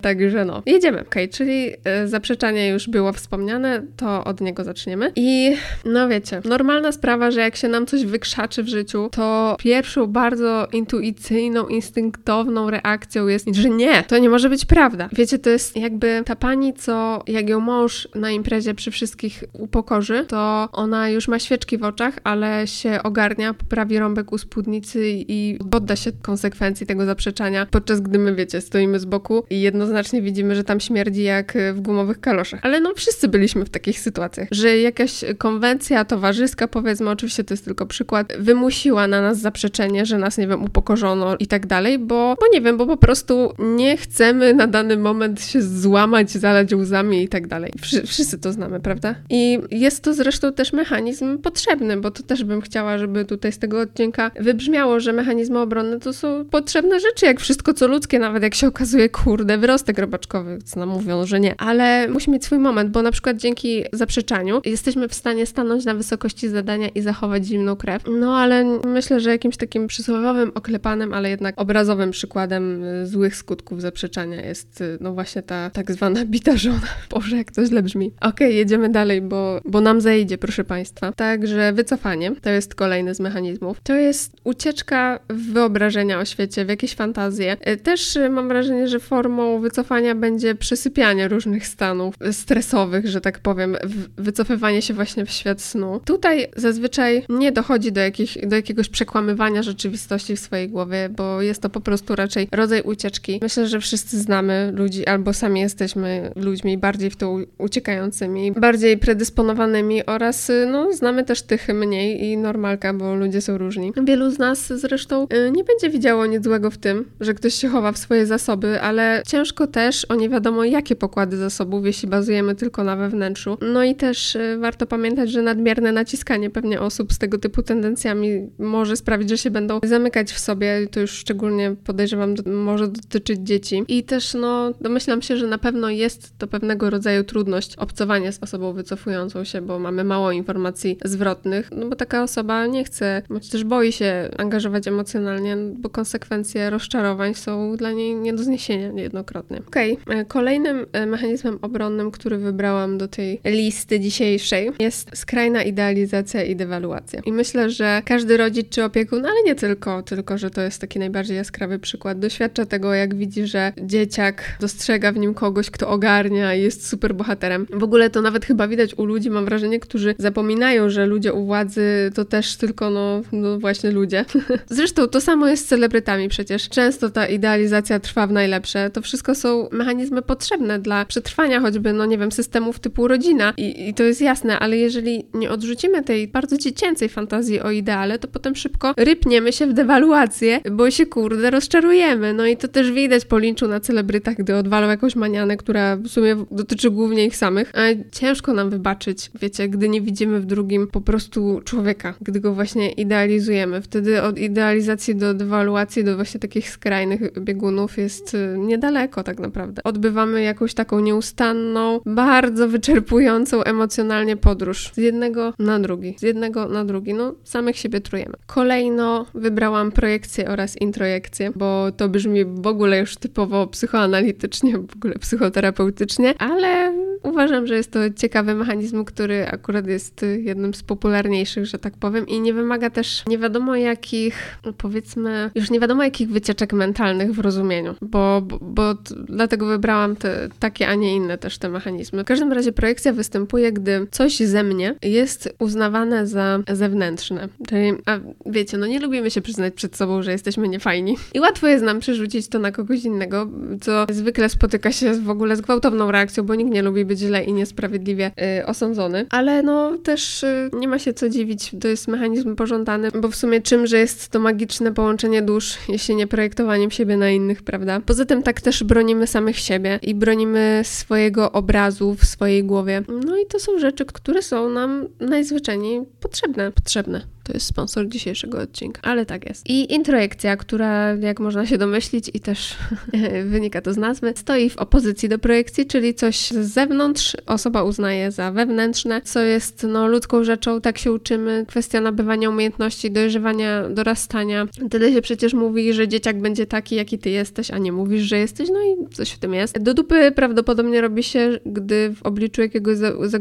Także 0.03 0.45
no, 0.45 0.63
jedziemy. 0.67 1.01
Ok, 1.01 1.15
czyli 1.33 1.71
e, 1.85 2.09
zaprzeczanie 2.09 2.69
już 2.69 2.89
było 2.89 3.13
wspomniane, 3.13 3.83
to 3.97 4.25
od 4.25 4.41
niego 4.41 4.65
zaczniemy. 4.65 5.13
I 5.17 5.57
no 5.85 6.09
wiecie, 6.09 6.41
normalna 6.51 6.93
sprawa, 6.93 7.31
że 7.31 7.41
jak 7.41 7.57
się 7.57 7.69
nam 7.69 7.87
coś 7.87 8.05
wykrzaczy 8.05 8.63
w 8.63 8.69
życiu, 8.69 9.09
to 9.13 9.57
pierwszą 9.59 10.07
bardzo 10.07 10.69
intuicyjną, 10.73 11.67
instynktowną 11.67 12.71
reakcją 12.71 13.27
jest, 13.27 13.47
że 13.55 13.71
nie, 13.71 14.03
to 14.03 14.19
nie 14.19 14.29
może 14.29 14.49
być 14.49 14.65
prawda. 14.65 15.09
Wiecie, 15.13 15.39
to 15.39 15.51
jest 15.51 15.77
jakby 15.77 16.23
ta 16.27 16.37
pani, 16.37 16.75
co 16.75 17.23
jak 17.27 17.49
ją 17.49 17.61
mąż 17.61 18.09
na 18.15 18.31
imprezie 18.31 18.75
przy 18.75 18.91
wszystkich 18.91 19.45
upokorzy, 19.53 20.25
to 20.29 20.69
ona 20.73 21.09
już 21.09 21.29
ma 21.29 21.39
świeczki 21.39 21.79
w 21.79 21.85
oczach, 21.85 22.15
ale 22.25 22.67
się 22.67 23.03
ogarnia, 23.03 23.55
poprawi 23.55 23.99
rąbek 23.99 24.33
u 24.33 24.39
spódnicy 24.39 25.01
i 25.09 25.59
podda 25.71 25.97
się 25.97 26.13
konsekwencji 26.23 26.87
tego 26.87 27.07
zaprzeczania, 27.07 27.67
podczas 27.71 28.01
gdy 28.01 28.19
my, 28.19 28.35
wiecie, 28.35 28.61
stoimy 28.61 29.01
z 29.01 29.05
boku 29.05 29.45
i 29.51 29.61
jednoznacznie 29.61 30.23
widzimy, 30.23 30.55
że 30.55 30.65
tam 30.65 30.81
śmierdzi 30.81 31.23
jak 31.23 31.59
w 31.75 31.81
gumowych 31.81 32.21
kaloszach. 32.21 32.61
Ale 32.63 32.81
no 32.81 32.93
wszyscy 32.97 33.29
byliśmy 33.29 33.65
w 33.65 33.71
takich 33.71 34.01
sytuacjach, 34.01 34.49
że 34.51 34.79
jakaś 34.79 35.25
konwencja 35.39 36.05
towarzyska, 36.31 36.69
powiedzmy, 36.69 37.11
oczywiście 37.11 37.45
to 37.45 37.55
jest 37.55 37.65
tylko 37.65 37.87
przykład, 37.87 38.33
wymusiła 38.39 39.07
na 39.07 39.23
nas 39.23 39.39
zaprzeczenie, 39.39 40.07
że 40.07 40.19
nas, 40.19 40.39
nie 40.39 40.47
wiem, 40.47 40.65
upokorzono 40.65 41.37
i 41.37 41.47
tak 41.47 41.67
dalej, 41.67 41.99
bo, 41.99 42.37
bo 42.41 42.47
nie 42.53 42.61
wiem, 42.61 42.77
bo 42.77 42.87
po 42.87 42.97
prostu 42.97 43.53
nie 43.59 43.97
chcemy 43.97 44.55
na 44.55 44.67
dany 44.67 44.97
moment 44.97 45.45
się 45.45 45.63
złamać, 45.63 46.31
zalać 46.31 46.75
łzami 46.75 47.23
i 47.23 47.29
tak 47.29 47.47
dalej. 47.47 47.73
Wszyscy 48.07 48.39
to 48.39 48.53
znamy, 48.53 48.81
prawda? 48.81 49.15
I 49.31 49.59
jest 49.71 50.03
to 50.03 50.15
zresztą 50.15 50.53
też 50.53 50.73
mechanizm 50.73 51.39
potrzebny, 51.39 51.97
bo 51.97 52.11
to 52.11 52.23
też 52.23 52.45
bym 52.45 52.61
chciała, 52.61 52.99
żeby 52.99 53.25
tutaj 53.25 53.53
z 53.53 53.59
tego 53.59 53.81
odcinka 53.81 54.31
wybrzmiało, 54.41 55.01
że 55.01 55.13
mechanizmy 55.13 55.59
obronne 55.59 56.01
to 56.01 56.13
są 56.13 56.45
potrzebne 56.51 57.01
rzeczy, 57.01 57.27
jak 57.27 57.41
wszystko 57.41 57.75
co 57.75 57.89
ludzkie, 57.89 58.19
nawet 58.19 58.43
jak 58.43 58.55
się 58.55 58.67
okazuje, 58.67 59.09
kurde, 59.09 59.59
wyrostek 59.59 59.99
robaczkowy, 59.99 60.59
co 60.65 60.81
nam 60.81 60.89
mówią, 60.89 61.27
że 61.27 61.41
nie. 61.41 61.61
Ale 61.61 62.09
musi 62.09 62.31
mieć 62.31 62.45
swój 62.45 62.59
moment, 62.59 62.91
bo 62.91 63.03
na 63.03 63.11
przykład 63.11 63.37
dzięki 63.37 63.85
zaprzeczaniu 63.93 64.61
jesteśmy 64.65 65.09
w 65.09 65.15
stanie 65.15 65.47
stanąć 65.47 65.85
na 65.85 65.95
wysokości 65.95 66.20
zadania 66.29 66.89
i 66.89 67.01
zachować 67.01 67.45
zimną 67.47 67.77
krew. 67.77 68.03
No 68.21 68.37
ale 68.37 68.65
myślę, 68.87 69.21
że 69.21 69.31
jakimś 69.31 69.57
takim 69.57 69.87
przysłowiowym, 69.87 70.53
oklepanym, 70.55 71.13
ale 71.13 71.31
jednak 71.31 71.55
obrazowym 71.61 72.11
przykładem 72.11 72.85
y, 72.85 73.07
złych 73.07 73.37
skutków 73.37 73.81
zaprzeczania 73.81 74.47
jest 74.47 74.81
y, 74.81 74.99
no 75.01 75.13
właśnie 75.13 75.43
ta 75.43 75.71
tak 75.71 75.93
zwana 75.93 76.25
bita 76.35 76.57
żona. 76.57 76.81
Boże, 77.11 77.37
jak 77.37 77.53
to 77.53 77.67
źle 77.67 77.83
brzmi. 77.83 78.07
Okej, 78.07 78.31
okay, 78.31 78.53
jedziemy 78.53 78.89
dalej, 78.89 79.21
bo, 79.23 79.61
bo 79.65 79.81
nam 79.81 80.01
zejdzie, 80.01 80.39
proszę 80.39 80.65
Państwa. 80.65 81.13
Także 81.13 81.73
wycofanie, 81.73 82.33
to 82.43 82.51
jest 82.51 82.75
kolejny 82.75 83.15
z 83.15 83.21
mechanizmów. 83.21 83.81
To 83.83 83.95
jest 83.95 84.37
ucieczka 84.45 85.21
wyobrażenia 85.29 86.19
o 86.19 86.25
świecie, 86.25 86.65
w 86.65 86.69
jakieś 86.69 86.95
fantazje. 86.95 87.57
Y, 87.69 87.77
też 87.77 88.19
mam 88.31 88.49
wrażenie, 88.49 88.89
że 88.89 89.01
formą 89.01 89.61
wycofania 89.61 90.15
będzie 90.15 90.55
przesypianie 90.55 91.29
różnych 91.29 91.67
stanów 91.67 92.15
stresowych, 92.33 93.07
że 93.07 93.21
tak 93.21 93.39
powiem, 93.39 93.77
wycofywanie 94.17 94.83
się 94.83 94.95
właśnie 94.95 95.25
w 95.27 95.31
świat 95.31 95.63
snu. 95.63 96.01
Tutaj 96.11 96.47
zazwyczaj 96.57 97.23
nie 97.29 97.53
dochodzi 97.53 97.93
do, 97.93 98.01
jakich, 98.01 98.49
do 98.49 98.57
jakiegoś 98.57 98.89
przekłamywania 98.89 99.63
rzeczywistości 99.63 100.37
w 100.37 100.41
swojej 100.41 100.69
głowie, 100.69 101.09
bo 101.17 101.43
jest 101.43 101.63
to 101.63 101.71
po 101.71 101.81
prostu 101.81 102.17
raczej 102.17 102.49
rodzaj 102.53 102.83
ucieczki. 102.83 103.39
Myślę, 103.43 103.67
że 103.67 103.81
wszyscy 103.81 104.19
znamy 104.21 104.73
ludzi, 104.75 105.07
albo 105.07 105.33
sami 105.33 105.61
jesteśmy 105.61 106.33
ludźmi 106.37 106.79
bardziej 106.79 107.11
w 107.11 107.17
to 107.17 107.37
uciekającymi, 107.59 108.53
bardziej 108.53 108.99
predysponowanymi 108.99 110.07
oraz 110.07 110.51
no, 110.71 110.93
znamy 110.93 111.25
też 111.25 111.43
tych 111.43 111.69
mniej 111.69 112.25
i 112.25 112.37
normalka, 112.37 112.95
bo 112.95 113.15
ludzie 113.15 113.41
są 113.41 113.59
różni. 113.59 113.93
Wielu 114.05 114.31
z 114.31 114.39
nas 114.39 114.67
zresztą 114.67 115.27
y, 115.47 115.51
nie 115.51 115.65
będzie 115.65 115.91
widziało 115.91 116.27
nic 116.27 116.45
złego 116.45 116.71
w 116.71 116.79
tym, 116.79 117.05
że 117.21 117.35
ktoś 117.35 117.55
się 117.55 117.69
chowa 117.69 117.93
w 117.93 117.99
swoje 117.99 118.27
zasoby, 118.27 118.81
ale 118.81 119.23
ciężko 119.27 119.67
też 119.67 120.05
o 120.05 120.15
nie 120.15 120.29
wiadomo 120.29 120.65
jakie 120.65 120.97
pokłady 120.97 121.37
zasobów, 121.37 121.87
jeśli 121.87 122.09
bazujemy 122.09 122.55
tylko 122.55 122.85
na 122.85 122.97
wewnętrzu. 122.97 123.59
No 123.73 123.85
i 123.85 123.95
też 123.95 124.37
y, 124.37 124.59
warto 124.59 124.87
pamiętać, 124.87 125.31
że 125.31 125.43
nadmierne 125.43 125.93
naciskanie 126.01 126.51
pewnie 126.51 126.81
osób 126.81 127.13
z 127.13 127.19
tego 127.19 127.39
typu 127.39 127.63
tendencjami 127.63 128.51
może 128.59 128.97
sprawić, 128.97 129.29
że 129.29 129.39
się 129.39 129.51
będą 129.51 129.81
zamykać 129.83 130.33
w 130.33 130.39
sobie. 130.39 130.87
To 130.91 131.01
już 131.01 131.11
szczególnie 131.11 131.77
podejrzewam, 131.85 132.35
może 132.47 132.89
dotyczyć 132.89 133.41
dzieci. 133.41 133.85
I 133.89 134.05
też, 134.05 134.35
no, 134.35 134.73
domyślam 134.81 135.23
się, 135.23 135.37
że 135.37 135.47
na 135.47 135.59
pewno 135.59 135.91
jest 135.91 136.39
to 136.39 136.47
pewnego 136.47 136.91
rodzaju 136.91 137.25
trudność 137.25 137.77
obcowania 137.77 138.33
z 138.33 138.43
osobą 138.43 138.73
wycofującą 138.73 139.45
się, 139.45 139.61
bo 139.63 139.79
mamy 139.79 140.05
mało 140.05 140.33
informacji 140.33 140.99
zwrotnych, 141.05 141.71
no 141.77 141.87
bo 141.87 141.97
taka 141.97 142.23
osoba 142.23 142.67
nie 142.67 142.85
chce, 142.85 143.23
bądź 143.29 143.49
też 143.49 143.65
boi 143.65 143.93
się 143.93 144.31
angażować 144.39 144.89
emocjonalnie, 144.89 145.57
bo 145.57 145.91
konsekwencje 145.91 146.71
rozczarowań 146.71 147.35
są 147.35 147.77
dla 147.77 147.93
niej 147.93 148.15
nie 148.15 148.33
do 148.33 148.43
zniesienia 148.43 148.91
niejednokrotnie. 148.93 149.63
Okej, 149.69 149.99
okay. 150.03 150.17
E, 150.17 150.25
kolejnym 150.25 150.87
e, 150.93 151.07
mechanizmem 151.07 151.59
obronnym, 151.63 152.11
który 152.11 152.39
wybrałam 152.39 152.99
do 152.99 153.09
tej 153.09 153.41
listy 153.45 154.01
dzisiejszej 154.01 154.71
jest 154.79 155.11
skrajna 155.15 155.63
idealizacja 155.91 156.43
i 156.43 156.57
dewaluacja. 156.57 157.21
I 157.27 157.33
myślę, 157.33 157.71
że 157.71 158.03
każdy 158.05 158.37
rodzic 158.37 158.69
czy 158.69 158.85
opiekun, 158.85 159.27
ale 159.27 159.43
nie 159.45 159.55
tylko, 159.55 160.03
tylko 160.03 160.39
że 160.39 160.51
to 160.51 160.61
jest 160.61 160.81
taki 160.81 160.99
najbardziej 160.99 161.37
jaskrawy 161.37 161.79
przykład, 161.79 162.19
doświadcza 162.19 162.67
tego, 162.67 162.95
jak 162.95 163.15
widzi, 163.15 163.47
że 163.47 163.73
dzieciak 163.83 164.57
dostrzega 164.61 165.13
w 165.13 165.17
nim 165.17 165.35
kogoś, 165.35 165.71
kto 165.71 165.89
ogarnia 165.89 166.55
i 166.55 166.63
jest 166.63 166.89
super 166.89 167.15
bohaterem. 167.15 167.67
W 167.73 167.83
ogóle 167.83 168.11
to 168.11 168.23
nawet 168.23 168.47
chyba 168.47 168.69
widać 168.69 168.95
u 168.99 169.05
ludzi, 169.05 169.31
mam 169.31 169.45
wrażenie, 169.45 169.81
którzy 169.81 170.15
zapominają, 170.19 170.91
że 170.91 171.07
ludzie 171.07 171.33
u 171.33 171.47
władzy 171.47 172.11
to 172.15 172.25
też 172.25 172.57
tylko, 172.57 172.91
no, 172.91 173.23
no 173.33 173.59
właśnie 173.59 173.91
ludzie. 173.91 174.25
Zresztą 174.71 175.07
to 175.07 175.21
samo 175.21 175.49
jest 175.49 175.65
z 175.65 175.69
celebrytami 175.69 176.29
przecież. 176.29 176.69
Często 176.69 177.11
ta 177.11 177.27
idealizacja 177.27 178.01
trwa 178.01 178.27
w 178.27 178.33
najlepsze. 178.33 178.91
To 178.91 179.03
wszystko 179.03 179.35
są 179.35 179.69
mechanizmy 179.73 180.23
potrzebne 180.23 180.79
dla 180.79 181.05
przetrwania 181.05 181.61
choćby, 181.61 181.93
no 181.93 182.07
nie 182.07 182.19
wiem, 182.19 182.33
systemów 182.33 182.81
typu 182.81 183.09
rodzina. 183.09 183.53
I, 183.57 183.89
I 183.89 183.95
to 183.95 184.03
jest 184.03 184.21
jasne, 184.21 184.59
ale 184.59 184.77
jeżeli 184.77 185.25
nie 185.35 185.51
odrzucimy 185.51 185.80
tej 186.05 186.29
bardzo 186.29 186.57
dziecięcej 186.57 187.09
fantazji 187.09 187.61
o 187.61 187.71
ideale, 187.71 188.19
to 188.19 188.29
potem 188.29 188.57
szybko 188.57 188.95
rypniemy 188.97 189.53
się 189.53 189.67
w 189.67 189.73
dewaluację, 189.73 190.61
bo 190.71 190.91
się 190.91 191.07
kurde 191.07 191.51
rozczarujemy. 191.51 192.33
No 192.33 192.47
i 192.47 192.57
to 192.57 192.69
też 192.69 192.93
widać 192.93 193.25
po 193.25 193.39
linczu 193.39 193.69
na 193.69 193.81
celebrytach, 193.81 194.37
gdy 194.37 194.57
odwalą 194.57 194.89
jakąś 194.89 195.17
manianę, 195.17 195.57
która 195.57 195.97
w 195.97 196.09
sumie 196.09 196.37
dotyczy 196.51 196.91
głównie 196.91 197.27
ich 197.27 197.37
samych. 197.37 197.73
A 197.75 197.81
ciężko 198.13 198.53
nam 198.53 198.71
wybaczyć, 198.71 199.31
wiecie, 199.41 199.69
gdy 199.69 199.89
nie 199.89 200.01
widzimy 200.01 200.41
w 200.41 200.47
drugim 200.47 200.87
po 200.87 201.01
prostu 201.01 201.61
człowieka, 201.65 202.15
gdy 202.21 202.41
go 202.41 202.55
właśnie 202.55 202.93
idealizujemy. 202.93 203.83
Wtedy 203.83 204.23
od 204.23 204.39
idealizacji 204.39 205.17
do 205.17 205.35
dewaluacji, 205.35 206.05
do 206.05 206.17
właśnie 206.17 206.41
takich 206.41 206.71
skrajnych 206.71 207.21
biegunów 207.41 207.99
jest 207.99 208.35
y, 208.35 208.59
niedaleko 208.59 209.23
tak 209.23 209.41
naprawdę. 209.41 209.83
Odbywamy 209.85 210.43
jakąś 210.43 210.75
taką 210.75 211.01
nieustanną, 211.01 212.01
bardzo 212.07 212.69
wyczerpującą 212.69 213.63
emocjonalnie 213.63 214.37
podróż 214.37 214.91
z 214.95 214.97
jednego 214.97 215.53
na 215.59 215.70
drugi, 215.79 216.15
z 216.19 216.23
jednego 216.23 216.69
na 216.69 216.85
drugi. 216.85 217.15
No, 217.15 217.35
samych 217.45 217.77
siebie 217.77 218.01
trujemy. 218.01 218.35
Kolejno 218.47 219.27
wybrałam 219.35 219.93
projekcję 219.93 220.49
oraz 220.49 220.77
introjekcję, 220.77 221.53
bo 221.57 221.93
to 221.93 222.09
brzmi 222.09 222.45
w 222.45 222.67
ogóle 222.67 222.99
już 222.99 223.17
typowo 223.17 223.67
psychoanalitycznie, 223.67 224.79
w 224.79 224.97
ogóle 224.97 225.15
psychoterapeutycznie, 225.15 226.35
ale 226.39 226.93
uważam, 227.23 227.67
że 227.67 227.75
jest 227.75 227.91
to 227.91 227.99
ciekawy 228.17 228.55
mechanizm, 228.55 229.05
który 229.05 229.47
akurat 229.47 229.87
jest 229.87 230.25
jednym 230.39 230.75
z 230.75 230.83
popularniejszych, 230.83 231.67
że 231.67 231.79
tak 231.79 231.97
powiem, 231.97 232.27
i 232.27 232.41
nie 232.41 232.53
wymaga 232.53 232.91
też 232.91 233.23
nie 233.27 233.39
wiadomo 233.39 233.77
jakich, 233.77 234.59
powiedzmy, 234.79 235.51
już 235.55 235.71
nie 235.71 235.81
wiadomo 235.81 236.03
jakich 236.03 236.31
wycieczek 236.31 236.73
mentalnych 236.73 237.33
w 237.33 237.39
rozumieniu, 237.39 237.95
bo, 238.03 238.43
bo, 238.43 238.59
bo 238.61 238.95
dlatego 239.29 239.67
wybrałam 239.67 240.17
te, 240.17 240.49
takie, 240.59 240.89
a 240.89 240.95
nie 240.95 241.17
inne 241.17 241.39
też 241.39 241.59
te 241.59 241.69
mechanizmy. 241.69 242.23
W 242.23 242.27
każdym 242.27 242.53
razie 242.53 242.73
projekcja 242.73 243.13
występuje, 243.13 243.73
gdy 243.73 244.07
coś 244.11 244.37
ze 244.37 244.63
mnie 244.63 244.95
jest 245.03 245.55
uznawane 245.59 246.27
za 246.27 246.59
zewnętrzne. 246.73 247.49
Czyli, 247.69 247.93
a 248.07 248.19
wiecie, 248.47 248.79
no 248.79 248.87
nie 248.87 249.01
lubimy 249.01 249.31
się 249.31 249.41
przyznać 249.41 249.75
przed 249.75 249.97
sobą, 249.97 250.23
że 250.23 250.33
jesteśmy 250.33 250.69
niefajni. 250.69 251.17
I 251.35 251.41
łatwo 251.41 251.67
jest 251.67 251.85
nam 251.85 252.01
przerzucić 252.01 252.49
to 252.49 252.59
na 252.59 252.73
kogoś 252.73 253.05
innego, 253.05 253.47
co 253.81 254.07
zwykle 254.11 254.49
spotyka 254.49 254.93
się 254.93 255.13
w 255.13 255.31
ogóle 255.31 255.57
z 255.57 255.61
gwałtowną 255.61 256.11
reakcją, 256.11 256.45
bo 256.45 256.55
nikt 256.55 256.71
nie 256.71 256.83
lubi 256.83 257.05
być 257.11 257.19
źle 257.19 257.45
i 257.45 257.53
niesprawiedliwie 257.53 258.31
y, 258.61 258.67
osądzony. 258.67 259.27
Ale 259.31 259.63
no 259.63 259.99
też 259.99 260.43
y, 260.43 260.71
nie 260.73 260.89
ma 260.89 260.99
się 260.99 261.13
co 261.13 261.29
dziwić, 261.29 261.71
to 261.81 261.89
jest 261.89 262.09
mechanizm 262.09 262.57
pożądany, 262.57 263.11
bo 263.21 263.29
w 263.29 263.37
sumie 263.37 263.61
czymże 263.61 263.99
jest 263.99 264.29
to 264.29 264.41
magiczne 264.41 264.93
połączenie 264.93 265.43
dusz, 265.43 265.79
jeśli 265.89 266.15
nie 266.15 266.27
projektowaniem 266.27 266.91
siebie 266.91 267.17
na 267.17 267.31
innych, 267.31 267.63
prawda? 267.63 268.01
Poza 268.07 268.25
tym 268.25 268.43
tak 268.43 268.61
też 268.61 268.85
bronimy 268.85 269.27
samych 269.27 269.59
siebie 269.59 269.99
i 270.03 270.15
bronimy 270.15 270.81
swojego 270.85 271.53
obrazu 271.53 272.15
w 272.15 272.25
swojej 272.25 272.65
głowie. 272.65 273.03
No 273.25 273.37
to 273.51 273.59
są 273.59 273.79
rzeczy, 273.79 274.05
które 274.05 274.43
są 274.43 274.71
nam 274.71 275.09
najzwyczajniej 275.21 276.03
potrzebne. 276.21 276.73
Potrzebne. 276.73 277.23
To 277.45 277.53
jest 277.53 277.67
sponsor 277.67 278.09
dzisiejszego 278.09 278.59
odcinka, 278.59 279.01
ale 279.05 279.27
tak 279.27 279.49
jest. 279.49 279.71
I 279.71 279.95
introjekcja, 279.95 280.57
która, 280.57 281.15
jak 281.15 281.41
można 281.41 281.67
się 281.67 281.79
domyślić, 281.79 282.31
i 282.35 282.41
też 282.41 282.75
wynika 283.45 283.81
to 283.81 283.93
z 283.93 283.97
nazwy, 283.97 284.33
stoi 284.37 284.71
w 284.71 284.77
opozycji 284.77 285.29
do 285.29 285.39
projekcji, 285.39 285.87
czyli 285.87 286.15
coś 286.15 286.51
z 286.51 286.73
zewnątrz 286.73 287.37
osoba 287.47 287.83
uznaje 287.83 288.31
za 288.31 288.53
wewnętrzne, 288.53 289.23
co 289.23 289.41
jest 289.41 289.87
no, 289.89 290.09
ludzką 290.09 290.45
rzeczą, 290.45 290.81
tak 290.81 290.99
się 290.99 291.13
uczymy. 291.13 291.65
Kwestia 291.69 292.01
nabywania 292.01 292.51
umiejętności, 292.51 293.11
dojrzewania, 293.11 293.89
dorastania. 293.89 294.67
Tyle 294.91 295.13
się 295.13 295.23
przecież 295.23 295.55
mówi, 295.55 295.93
że 295.93 296.09
dzieciak 296.09 296.41
będzie 296.41 296.67
taki, 296.67 296.95
jaki 296.95 297.19
ty 297.19 297.31
jesteś, 297.31 297.71
a 297.71 297.79
nie 297.79 297.93
mówisz, 297.93 298.23
że 298.23 298.39
jesteś, 298.39 298.69
no 298.69 298.83
i 298.83 299.15
coś 299.15 299.31
w 299.31 299.39
tym 299.39 299.55
jest. 299.55 299.79
Do 299.79 299.95
dupy 299.95 300.33
prawdopodobnie 300.33 301.01
robi 301.01 301.23
się, 301.23 301.59
gdy 301.67 302.15
w 302.15 302.23
obliczu 302.23 302.63
jakiegoś 302.63 302.97
zagrożenia 302.97 303.40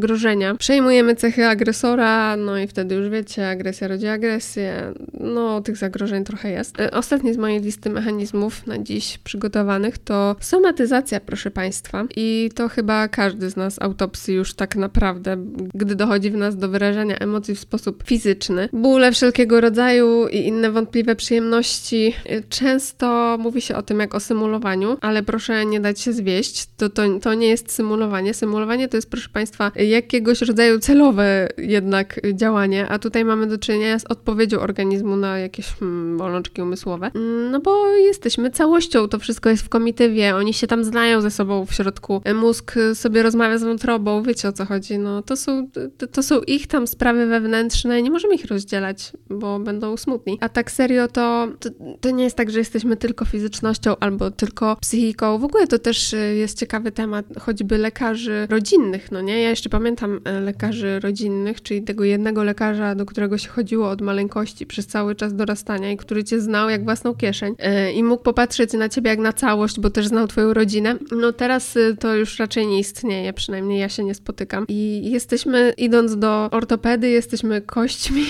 przejmujemy 0.58 1.16
cechy 1.16 1.46
agresora, 1.46 2.36
no 2.38 2.58
i 2.58 2.68
wtedy 2.68 2.96
już 2.96 3.10
wiecie, 3.10 3.50
agresja 3.50 3.88
rodzi 3.88 4.08
agresję. 4.08 4.94
No, 5.20 5.62
tych 5.62 5.78
zagrożeń 5.78 6.24
trochę 6.24 6.52
jest. 6.52 6.80
E, 6.80 6.92
ostatni 6.92 7.34
z 7.34 7.38
mojej 7.38 7.62
listy 7.62 7.90
mechanizmów 7.90 8.68
na 8.68 8.80
dziś 8.80 9.18
przygotowanych 9.18 9.98
to 9.98 10.36
somatyzacja, 10.40 11.20
proszę 11.20 11.52
Państwa. 11.52 12.06
I 12.16 12.50
to 12.56 12.70
chyba 12.70 13.08
każdy 13.08 13.50
z 13.50 13.56
nas 13.56 13.82
autopsji 13.82 14.34
już 14.34 14.54
tak 14.54 14.76
naprawdę, 14.76 15.38
gdy 15.74 15.96
dochodzi 15.96 16.32
w 16.32 16.38
nas 16.38 16.58
do 16.58 16.70
wyrażania 16.70 17.18
emocji 17.18 17.56
w 17.56 17.60
sposób 17.60 18.04
fizyczny. 18.04 18.70
Bóle 18.74 19.12
wszelkiego 19.12 19.62
rodzaju 19.62 20.28
i 20.28 20.38
inne 20.38 20.72
wątpliwe 20.72 21.16
przyjemności. 21.16 22.14
E, 22.26 22.42
często 22.42 23.38
mówi 23.40 23.62
się 23.62 23.76
o 23.76 23.82
tym 23.82 24.00
jak 24.00 24.16
o 24.16 24.20
symulowaniu, 24.20 24.98
ale 25.02 25.24
proszę 25.24 25.66
nie 25.66 25.80
dać 25.80 26.00
się 26.00 26.14
zwieść. 26.14 26.68
To, 26.78 26.90
to, 26.90 27.20
to 27.22 27.34
nie 27.34 27.48
jest 27.48 27.72
symulowanie. 27.72 28.34
Symulowanie 28.34 28.88
to 28.88 28.98
jest, 28.98 29.10
proszę 29.10 29.30
Państwa, 29.34 29.72
jakiegoś 29.88 30.42
rodzaju 30.42 30.80
celowe 30.80 31.50
jednak 31.58 32.20
działanie, 32.34 32.88
a 32.90 33.00
tutaj 33.00 33.26
mamy 33.26 33.48
do 33.48 33.58
czynienia 33.58 34.00
z 34.00 34.06
odpowiedzią 34.06 34.60
organizmu 34.60 35.16
na 35.16 35.40
jakieś 35.40 35.66
hmm, 35.66 36.18
bolączki 36.18 36.62
umysłowe. 36.62 37.12
Mm, 37.16 37.52
no 37.52 37.60
bo 37.60 37.88
jesteśmy 37.96 38.52
całością, 38.52 39.08
to 39.08 39.20
wszystko 39.20 39.50
jest 39.50 39.64
w 39.64 39.70
komitywie, 39.70 40.36
oni 40.36 40.54
się 40.54 40.68
tam 40.68 40.84
znają 40.84 41.22
ze 41.22 41.32
sobą 41.32 41.66
w 41.66 41.74
środku. 41.74 42.22
Mózg 42.36 42.76
sobie 42.94 43.24
rozmawia 43.24 43.58
z 43.58 43.64
wątrobą, 43.64 44.24
wiecie 44.24 44.48
o 44.48 44.52
co 44.52 44.66
chodzi. 44.66 44.98
No 45.00 45.22
to 45.22 45.36
są, 45.36 45.68
to, 45.98 46.08
to 46.08 46.24
są 46.24 46.42
ich 46.42 46.68
tam 46.68 46.88
sprawy 46.88 47.26
wewnętrzne, 47.26 48.02
nie 48.02 48.12
możemy 48.12 48.36
ich 48.36 48.46
rozdzielać, 48.46 49.12
bo 49.30 49.60
będą 49.60 49.98
smutni. 49.98 50.38
A 50.42 50.50
tak 50.50 50.72
serio 50.72 51.08
to, 51.08 51.48
to, 51.60 51.70
to 52.02 52.12
nie 52.12 52.24
jest 52.24 52.36
tak, 52.36 52.52
że 52.52 52.60
jesteśmy 52.60 52.98
tylko 52.98 53.26
fizycznością 53.26 53.96
albo 54.00 54.32
tylko 54.32 54.76
psychiką. 54.76 55.38
W 55.38 55.44
ogóle 55.44 55.68
to 55.68 55.80
też 55.80 56.14
y, 56.14 56.36
jest 56.36 56.60
ciekawy 56.60 56.92
temat, 56.92 57.26
choćby 57.40 57.78
lekarzy 57.78 58.48
rodzinnych, 58.50 59.12
no 59.12 59.22
nie? 59.22 59.42
Ja 59.42 59.50
jeszcze 59.50 59.69
pamiętam 59.70 60.20
e, 60.26 60.40
lekarzy 60.40 61.00
rodzinnych, 61.00 61.62
czyli 61.62 61.82
tego 61.82 62.04
jednego 62.04 62.44
lekarza, 62.44 62.96
do 62.96 63.06
którego 63.06 63.38
się 63.38 63.50
chodziło 63.50 63.90
od 63.90 64.02
maleńkości 64.02 64.66
przez 64.66 64.88
cały 64.88 65.16
czas 65.16 65.36
dorastania 65.36 65.92
i 65.92 65.98
który 65.98 66.24
cię 66.24 66.42
znał 66.42 66.70
jak 66.70 66.84
własną 66.84 67.16
kieszeń 67.16 67.56
e, 67.60 67.92
i 67.92 68.04
mógł 68.04 68.24
popatrzeć 68.24 68.74
na 68.74 68.90
ciebie 68.90 69.10
jak 69.10 69.20
na 69.20 69.34
całość, 69.34 69.80
bo 69.80 69.90
też 69.90 70.08
znał 70.08 70.28
twoją 70.28 70.54
rodzinę. 70.54 70.96
No 71.12 71.34
teraz 71.34 71.76
y, 71.76 71.98
to 72.00 72.16
już 72.16 72.40
raczej 72.40 72.68
nie 72.68 72.80
istnieje, 72.80 73.34
przynajmniej 73.34 73.80
ja 73.80 73.90
się 73.90 74.04
nie 74.04 74.16
spotykam. 74.16 74.66
I 74.68 75.12
jesteśmy, 75.12 75.74
idąc 75.78 76.18
do 76.18 76.50
ortopedy, 76.52 77.10
jesteśmy 77.10 77.62
kośćmi, 77.62 78.24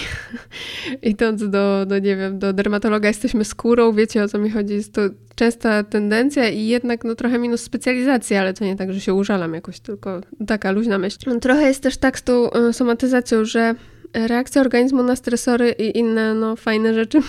idąc 1.01 1.49
do, 1.49 1.85
do, 1.85 1.99
nie 1.99 2.15
wiem, 2.15 2.39
do 2.39 2.53
dermatologa, 2.53 3.07
jesteśmy 3.07 3.45
skórą, 3.45 3.93
wiecie 3.93 4.23
o 4.23 4.27
co 4.27 4.37
mi 4.37 4.49
chodzi, 4.49 4.73
jest 4.73 4.93
to 4.93 5.01
częsta 5.39 5.83
tendencja 5.83 6.49
i 6.49 6.65
jednak 6.65 7.03
no 7.03 7.15
trochę 7.15 7.39
minus 7.39 7.61
specjalizacji, 7.61 8.35
ale 8.35 8.53
to 8.53 8.65
nie 8.65 8.75
tak, 8.75 8.93
że 8.93 9.01
się 9.01 9.13
użalam 9.13 9.53
jakoś, 9.53 9.79
tylko 9.79 10.21
taka 10.47 10.71
luźna 10.71 10.97
myśl. 10.97 11.39
Trochę 11.39 11.67
jest 11.67 11.83
też 11.83 11.97
tak 11.97 12.19
z 12.19 12.23
tą 12.23 12.53
y, 12.53 12.73
somatyzacją, 12.73 13.45
że 13.45 13.75
reakcja 14.13 14.61
organizmu 14.61 15.03
na 15.03 15.15
stresory 15.15 15.75
i 15.79 15.97
inne 15.97 16.33
no, 16.33 16.55
fajne 16.55 16.93
rzeczy 16.93 17.19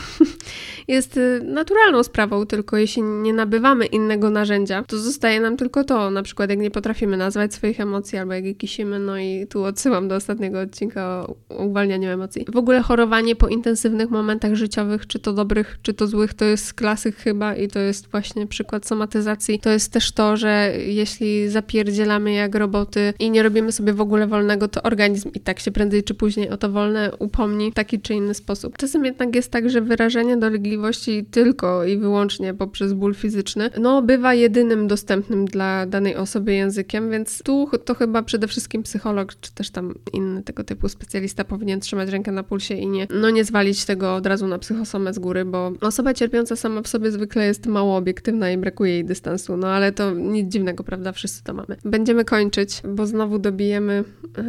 jest 0.88 1.16
y, 1.16 1.40
naturalną 1.44 2.02
sprawą, 2.02 2.46
tylko 2.46 2.76
jeśli 2.76 3.02
nie 3.02 3.32
nabywamy 3.32 3.86
innego 3.86 4.30
narzędzia, 4.30 4.84
to 4.84 4.98
zostaje 4.98 5.40
nam 5.40 5.56
tylko 5.56 5.84
to. 5.84 6.10
Na 6.10 6.22
przykład, 6.22 6.50
jak 6.50 6.58
nie 6.58 6.70
potrafimy 6.70 7.16
nazwać 7.16 7.54
swoich 7.54 7.80
emocji, 7.80 8.18
albo 8.18 8.32
jak 8.32 8.44
je 8.44 8.54
kisimy, 8.54 8.98
no 8.98 9.18
i 9.18 9.46
tu 9.46 9.64
odsyłam 9.64 10.08
do 10.08 10.14
ostatniego 10.14 10.60
odcinka 10.60 11.26
o 11.48 11.64
uwalnianiu 11.64 12.10
emocji. 12.10 12.44
W 12.52 12.56
ogóle 12.56 12.80
chorowanie 12.80 13.36
po 13.36 13.48
intensywnych 13.48 14.10
momentach 14.10 14.54
życiowych, 14.54 15.06
czy 15.06 15.18
to 15.18 15.32
dobrych, 15.32 15.78
czy 15.82 15.94
to 15.94 16.06
złych, 16.06 16.34
to 16.34 16.44
jest 16.44 16.74
klasyk 16.74 17.16
chyba 17.16 17.54
i 17.54 17.68
to 17.68 17.78
jest 17.78 18.10
właśnie 18.10 18.46
przykład 18.46 18.86
somatyzacji. 18.86 19.58
To 19.58 19.70
jest 19.70 19.92
też 19.92 20.12
to, 20.12 20.36
że 20.36 20.72
jeśli 20.86 21.48
zapierdzielamy 21.48 22.32
jak 22.32 22.54
roboty 22.54 23.14
i 23.18 23.30
nie 23.30 23.42
robimy 23.42 23.72
sobie 23.72 23.92
w 23.92 24.00
ogóle 24.00 24.26
wolnego, 24.26 24.68
to 24.68 24.82
organizm 24.82 25.30
i 25.34 25.40
tak 25.40 25.60
się 25.60 25.70
prędzej 25.70 26.04
czy 26.04 26.14
później 26.14 26.50
o 26.50 26.56
to 26.56 26.69
wolne 26.70 27.12
upomni 27.18 27.70
w 27.70 27.74
taki 27.74 28.00
czy 28.00 28.14
inny 28.14 28.34
sposób. 28.34 28.78
Czasem 28.78 29.04
jednak 29.04 29.34
jest 29.34 29.50
tak, 29.50 29.70
że 29.70 29.80
wyrażenie 29.80 30.36
dolegliwości 30.36 31.24
tylko 31.30 31.84
i 31.84 31.96
wyłącznie 31.96 32.54
poprzez 32.54 32.92
ból 32.92 33.14
fizyczny, 33.14 33.70
no 33.80 34.02
bywa 34.02 34.34
jedynym 34.34 34.88
dostępnym 34.88 35.44
dla 35.44 35.86
danej 35.86 36.16
osoby 36.16 36.54
językiem, 36.54 37.10
więc 37.10 37.42
tu 37.42 37.70
to 37.84 37.94
chyba 37.94 38.22
przede 38.22 38.48
wszystkim 38.48 38.82
psycholog, 38.82 39.34
czy 39.40 39.54
też 39.54 39.70
tam 39.70 39.94
inny 40.12 40.42
tego 40.42 40.64
typu 40.64 40.88
specjalista 40.88 41.44
powinien 41.44 41.80
trzymać 41.80 42.08
rękę 42.08 42.32
na 42.32 42.42
pulsie 42.42 42.74
i 42.74 42.86
nie, 42.86 43.06
no 43.20 43.30
nie 43.30 43.44
zwalić 43.44 43.84
tego 43.84 44.14
od 44.14 44.26
razu 44.26 44.46
na 44.46 44.58
psychosomę 44.58 45.14
z 45.14 45.18
góry, 45.18 45.44
bo 45.44 45.72
osoba 45.80 46.14
cierpiąca 46.14 46.56
sama 46.56 46.82
w 46.82 46.88
sobie 46.88 47.10
zwykle 47.10 47.46
jest 47.46 47.66
mało 47.66 47.96
obiektywna 47.96 48.50
i 48.50 48.58
brakuje 48.58 48.92
jej 48.92 49.04
dystansu, 49.04 49.56
no 49.56 49.68
ale 49.68 49.92
to 49.92 50.10
nic 50.10 50.52
dziwnego, 50.52 50.84
prawda? 50.84 51.12
Wszyscy 51.12 51.44
to 51.44 51.54
mamy. 51.54 51.76
Będziemy 51.84 52.24
kończyć, 52.24 52.82
bo 52.84 53.06
znowu 53.06 53.38
dobijemy 53.38 54.04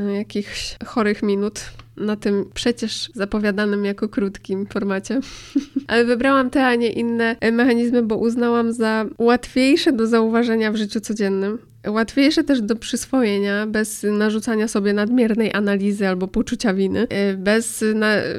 y, 0.10 0.14
jakichś 0.14 0.76
chorych 0.86 1.24
minut 1.24 1.62
na 1.98 2.16
tym 2.16 2.46
przecież 2.54 3.12
zapowiadanym 3.14 3.86
jako 3.86 4.10
krótkim 4.10 4.66
formacie. 4.66 5.20
Ale 5.88 6.06
wybrałam 6.06 6.50
te, 6.50 6.66
a 6.66 6.76
nie 6.76 6.90
inne 6.90 7.36
mechanizmy, 7.52 8.04
bo 8.04 8.18
uznałam 8.18 8.74
za 8.74 9.06
łatwiejsze 9.18 9.92
do 9.92 10.08
zauważenia 10.08 10.72
w 10.72 10.76
życiu 10.76 11.00
codziennym. 11.00 11.58
Łatwiejsze 11.88 12.44
też 12.44 12.62
do 12.62 12.76
przyswojenia, 12.76 13.68
bez 13.68 14.04
narzucania 14.04 14.68
sobie 14.68 14.94
nadmiernej 14.94 15.54
analizy 15.54 16.08
albo 16.08 16.28
poczucia 16.28 16.74
winy, 16.74 17.08
y, 17.34 17.38
bez 17.38 17.84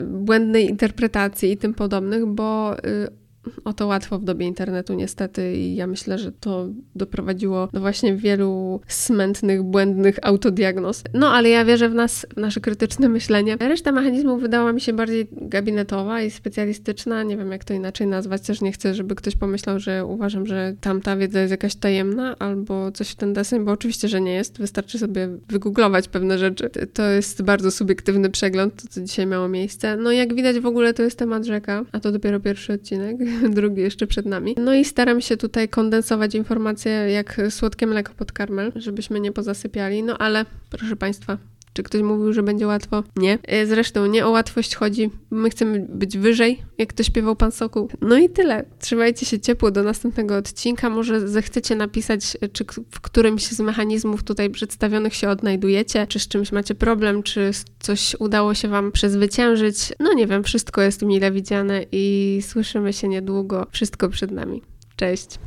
błędnej 0.02 0.68
interpretacji 0.68 1.52
i 1.52 1.56
tym 1.56 1.74
podobnych, 1.74 2.26
bo 2.26 2.76
y, 2.78 3.21
o 3.64 3.72
to 3.72 3.86
łatwo 3.86 4.18
w 4.18 4.24
dobie 4.24 4.46
internetu 4.46 4.94
niestety 4.94 5.54
i 5.56 5.76
ja 5.76 5.86
myślę, 5.86 6.18
że 6.18 6.32
to 6.32 6.68
doprowadziło 6.94 7.68
do 7.72 7.80
właśnie 7.80 8.16
wielu 8.16 8.80
smętnych, 8.86 9.62
błędnych 9.62 10.18
autodiagnoz. 10.22 11.02
No 11.14 11.30
ale 11.30 11.48
ja 11.48 11.64
wierzę 11.64 11.88
w 11.88 11.94
nas, 11.94 12.26
w 12.36 12.40
nasze 12.40 12.60
krytyczne 12.60 13.08
myślenie. 13.08 13.56
Reszta 13.60 13.92
mechanizmów 13.92 14.40
wydała 14.40 14.72
mi 14.72 14.80
się 14.80 14.92
bardziej 14.92 15.28
gabinetowa 15.30 16.22
i 16.22 16.30
specjalistyczna. 16.30 17.22
Nie 17.22 17.36
wiem 17.36 17.52
jak 17.52 17.64
to 17.64 17.74
inaczej 17.74 18.06
nazwać. 18.06 18.42
Też 18.42 18.60
nie 18.60 18.72
chcę, 18.72 18.94
żeby 18.94 19.14
ktoś 19.14 19.36
pomyślał, 19.36 19.80
że 19.80 20.06
uważam, 20.06 20.46
że 20.46 20.74
tamta 20.80 21.16
wiedza 21.16 21.40
jest 21.40 21.50
jakaś 21.50 21.74
tajemna 21.74 22.36
albo 22.38 22.92
coś 22.92 23.08
w 23.08 23.14
ten 23.14 23.32
deseń, 23.32 23.64
bo 23.64 23.72
oczywiście, 23.72 24.08
że 24.08 24.20
nie 24.20 24.32
jest. 24.32 24.58
Wystarczy 24.58 24.98
sobie 24.98 25.28
wygooglować 25.48 26.08
pewne 26.08 26.38
rzeczy. 26.38 26.70
To 26.92 27.02
jest 27.10 27.42
bardzo 27.42 27.70
subiektywny 27.70 28.30
przegląd, 28.30 28.82
to 28.82 28.88
co 28.88 29.00
dzisiaj 29.00 29.26
miało 29.26 29.48
miejsce. 29.48 29.96
No 29.96 30.12
jak 30.12 30.34
widać 30.34 30.60
w 30.60 30.66
ogóle 30.66 30.94
to 30.94 31.02
jest 31.02 31.18
temat 31.18 31.44
rzeka, 31.44 31.84
a 31.92 32.00
to 32.00 32.12
dopiero 32.12 32.40
pierwszy 32.40 32.72
odcinek. 32.72 33.16
drugi 33.50 33.82
jeszcze 33.82 34.06
przed 34.06 34.26
nami. 34.26 34.54
No 34.58 34.74
i 34.74 34.84
staram 34.84 35.20
się 35.20 35.36
tutaj 35.36 35.68
kondensować 35.68 36.34
informacje 36.34 36.92
jak 36.92 37.40
słodkie 37.50 37.86
mleko 37.86 38.14
pod 38.14 38.32
karmel, 38.32 38.72
żebyśmy 38.76 39.20
nie 39.20 39.32
pozasypiali. 39.32 40.02
No 40.02 40.18
ale 40.18 40.44
proszę 40.70 40.96
Państwa, 40.96 41.38
czy 41.72 41.82
ktoś 41.82 42.02
mówił, 42.02 42.32
że 42.32 42.42
będzie 42.42 42.66
łatwo? 42.66 43.02
Nie. 43.16 43.38
E, 43.42 43.66
zresztą 43.66 44.06
nie 44.06 44.26
o 44.26 44.30
łatwość 44.30 44.74
chodzi. 44.74 45.10
My 45.30 45.50
chcemy 45.50 45.86
być 45.88 46.18
wyżej, 46.18 46.62
jak 46.78 46.92
to 46.92 47.02
śpiewał 47.02 47.36
pan 47.36 47.52
Sokół. 47.52 47.88
No 48.00 48.18
i 48.18 48.28
tyle. 48.28 48.64
Trzymajcie 48.78 49.26
się 49.26 49.40
ciepło 49.40 49.70
do 49.70 49.82
następnego 49.82 50.36
odcinka. 50.36 50.90
Może 50.90 51.28
zechcecie 51.28 51.76
napisać, 51.76 52.36
e, 52.40 52.48
czy 52.48 52.64
w 52.90 53.00
którymś 53.00 53.46
z 53.46 53.60
mechanizmów 53.60 54.22
tutaj 54.22 54.50
przedstawionych 54.50 55.14
się 55.14 55.28
odnajdujecie, 55.28 56.06
czy 56.06 56.18
z 56.18 56.28
czymś 56.28 56.52
macie 56.52 56.74
problem, 56.74 57.22
czy 57.22 57.50
coś 57.80 58.16
udało 58.18 58.54
się 58.54 58.68
wam 58.68 58.92
przezwyciężyć. 58.92 59.92
No 60.00 60.14
nie 60.14 60.26
wiem, 60.26 60.44
wszystko 60.44 60.82
jest 60.82 61.02
mile 61.02 61.32
widziane 61.32 61.84
i 61.92 62.38
słyszymy 62.42 62.92
się 62.92 63.08
niedługo. 63.08 63.66
Wszystko 63.70 64.08
przed 64.08 64.30
nami. 64.30 64.62
Cześć. 64.96 65.38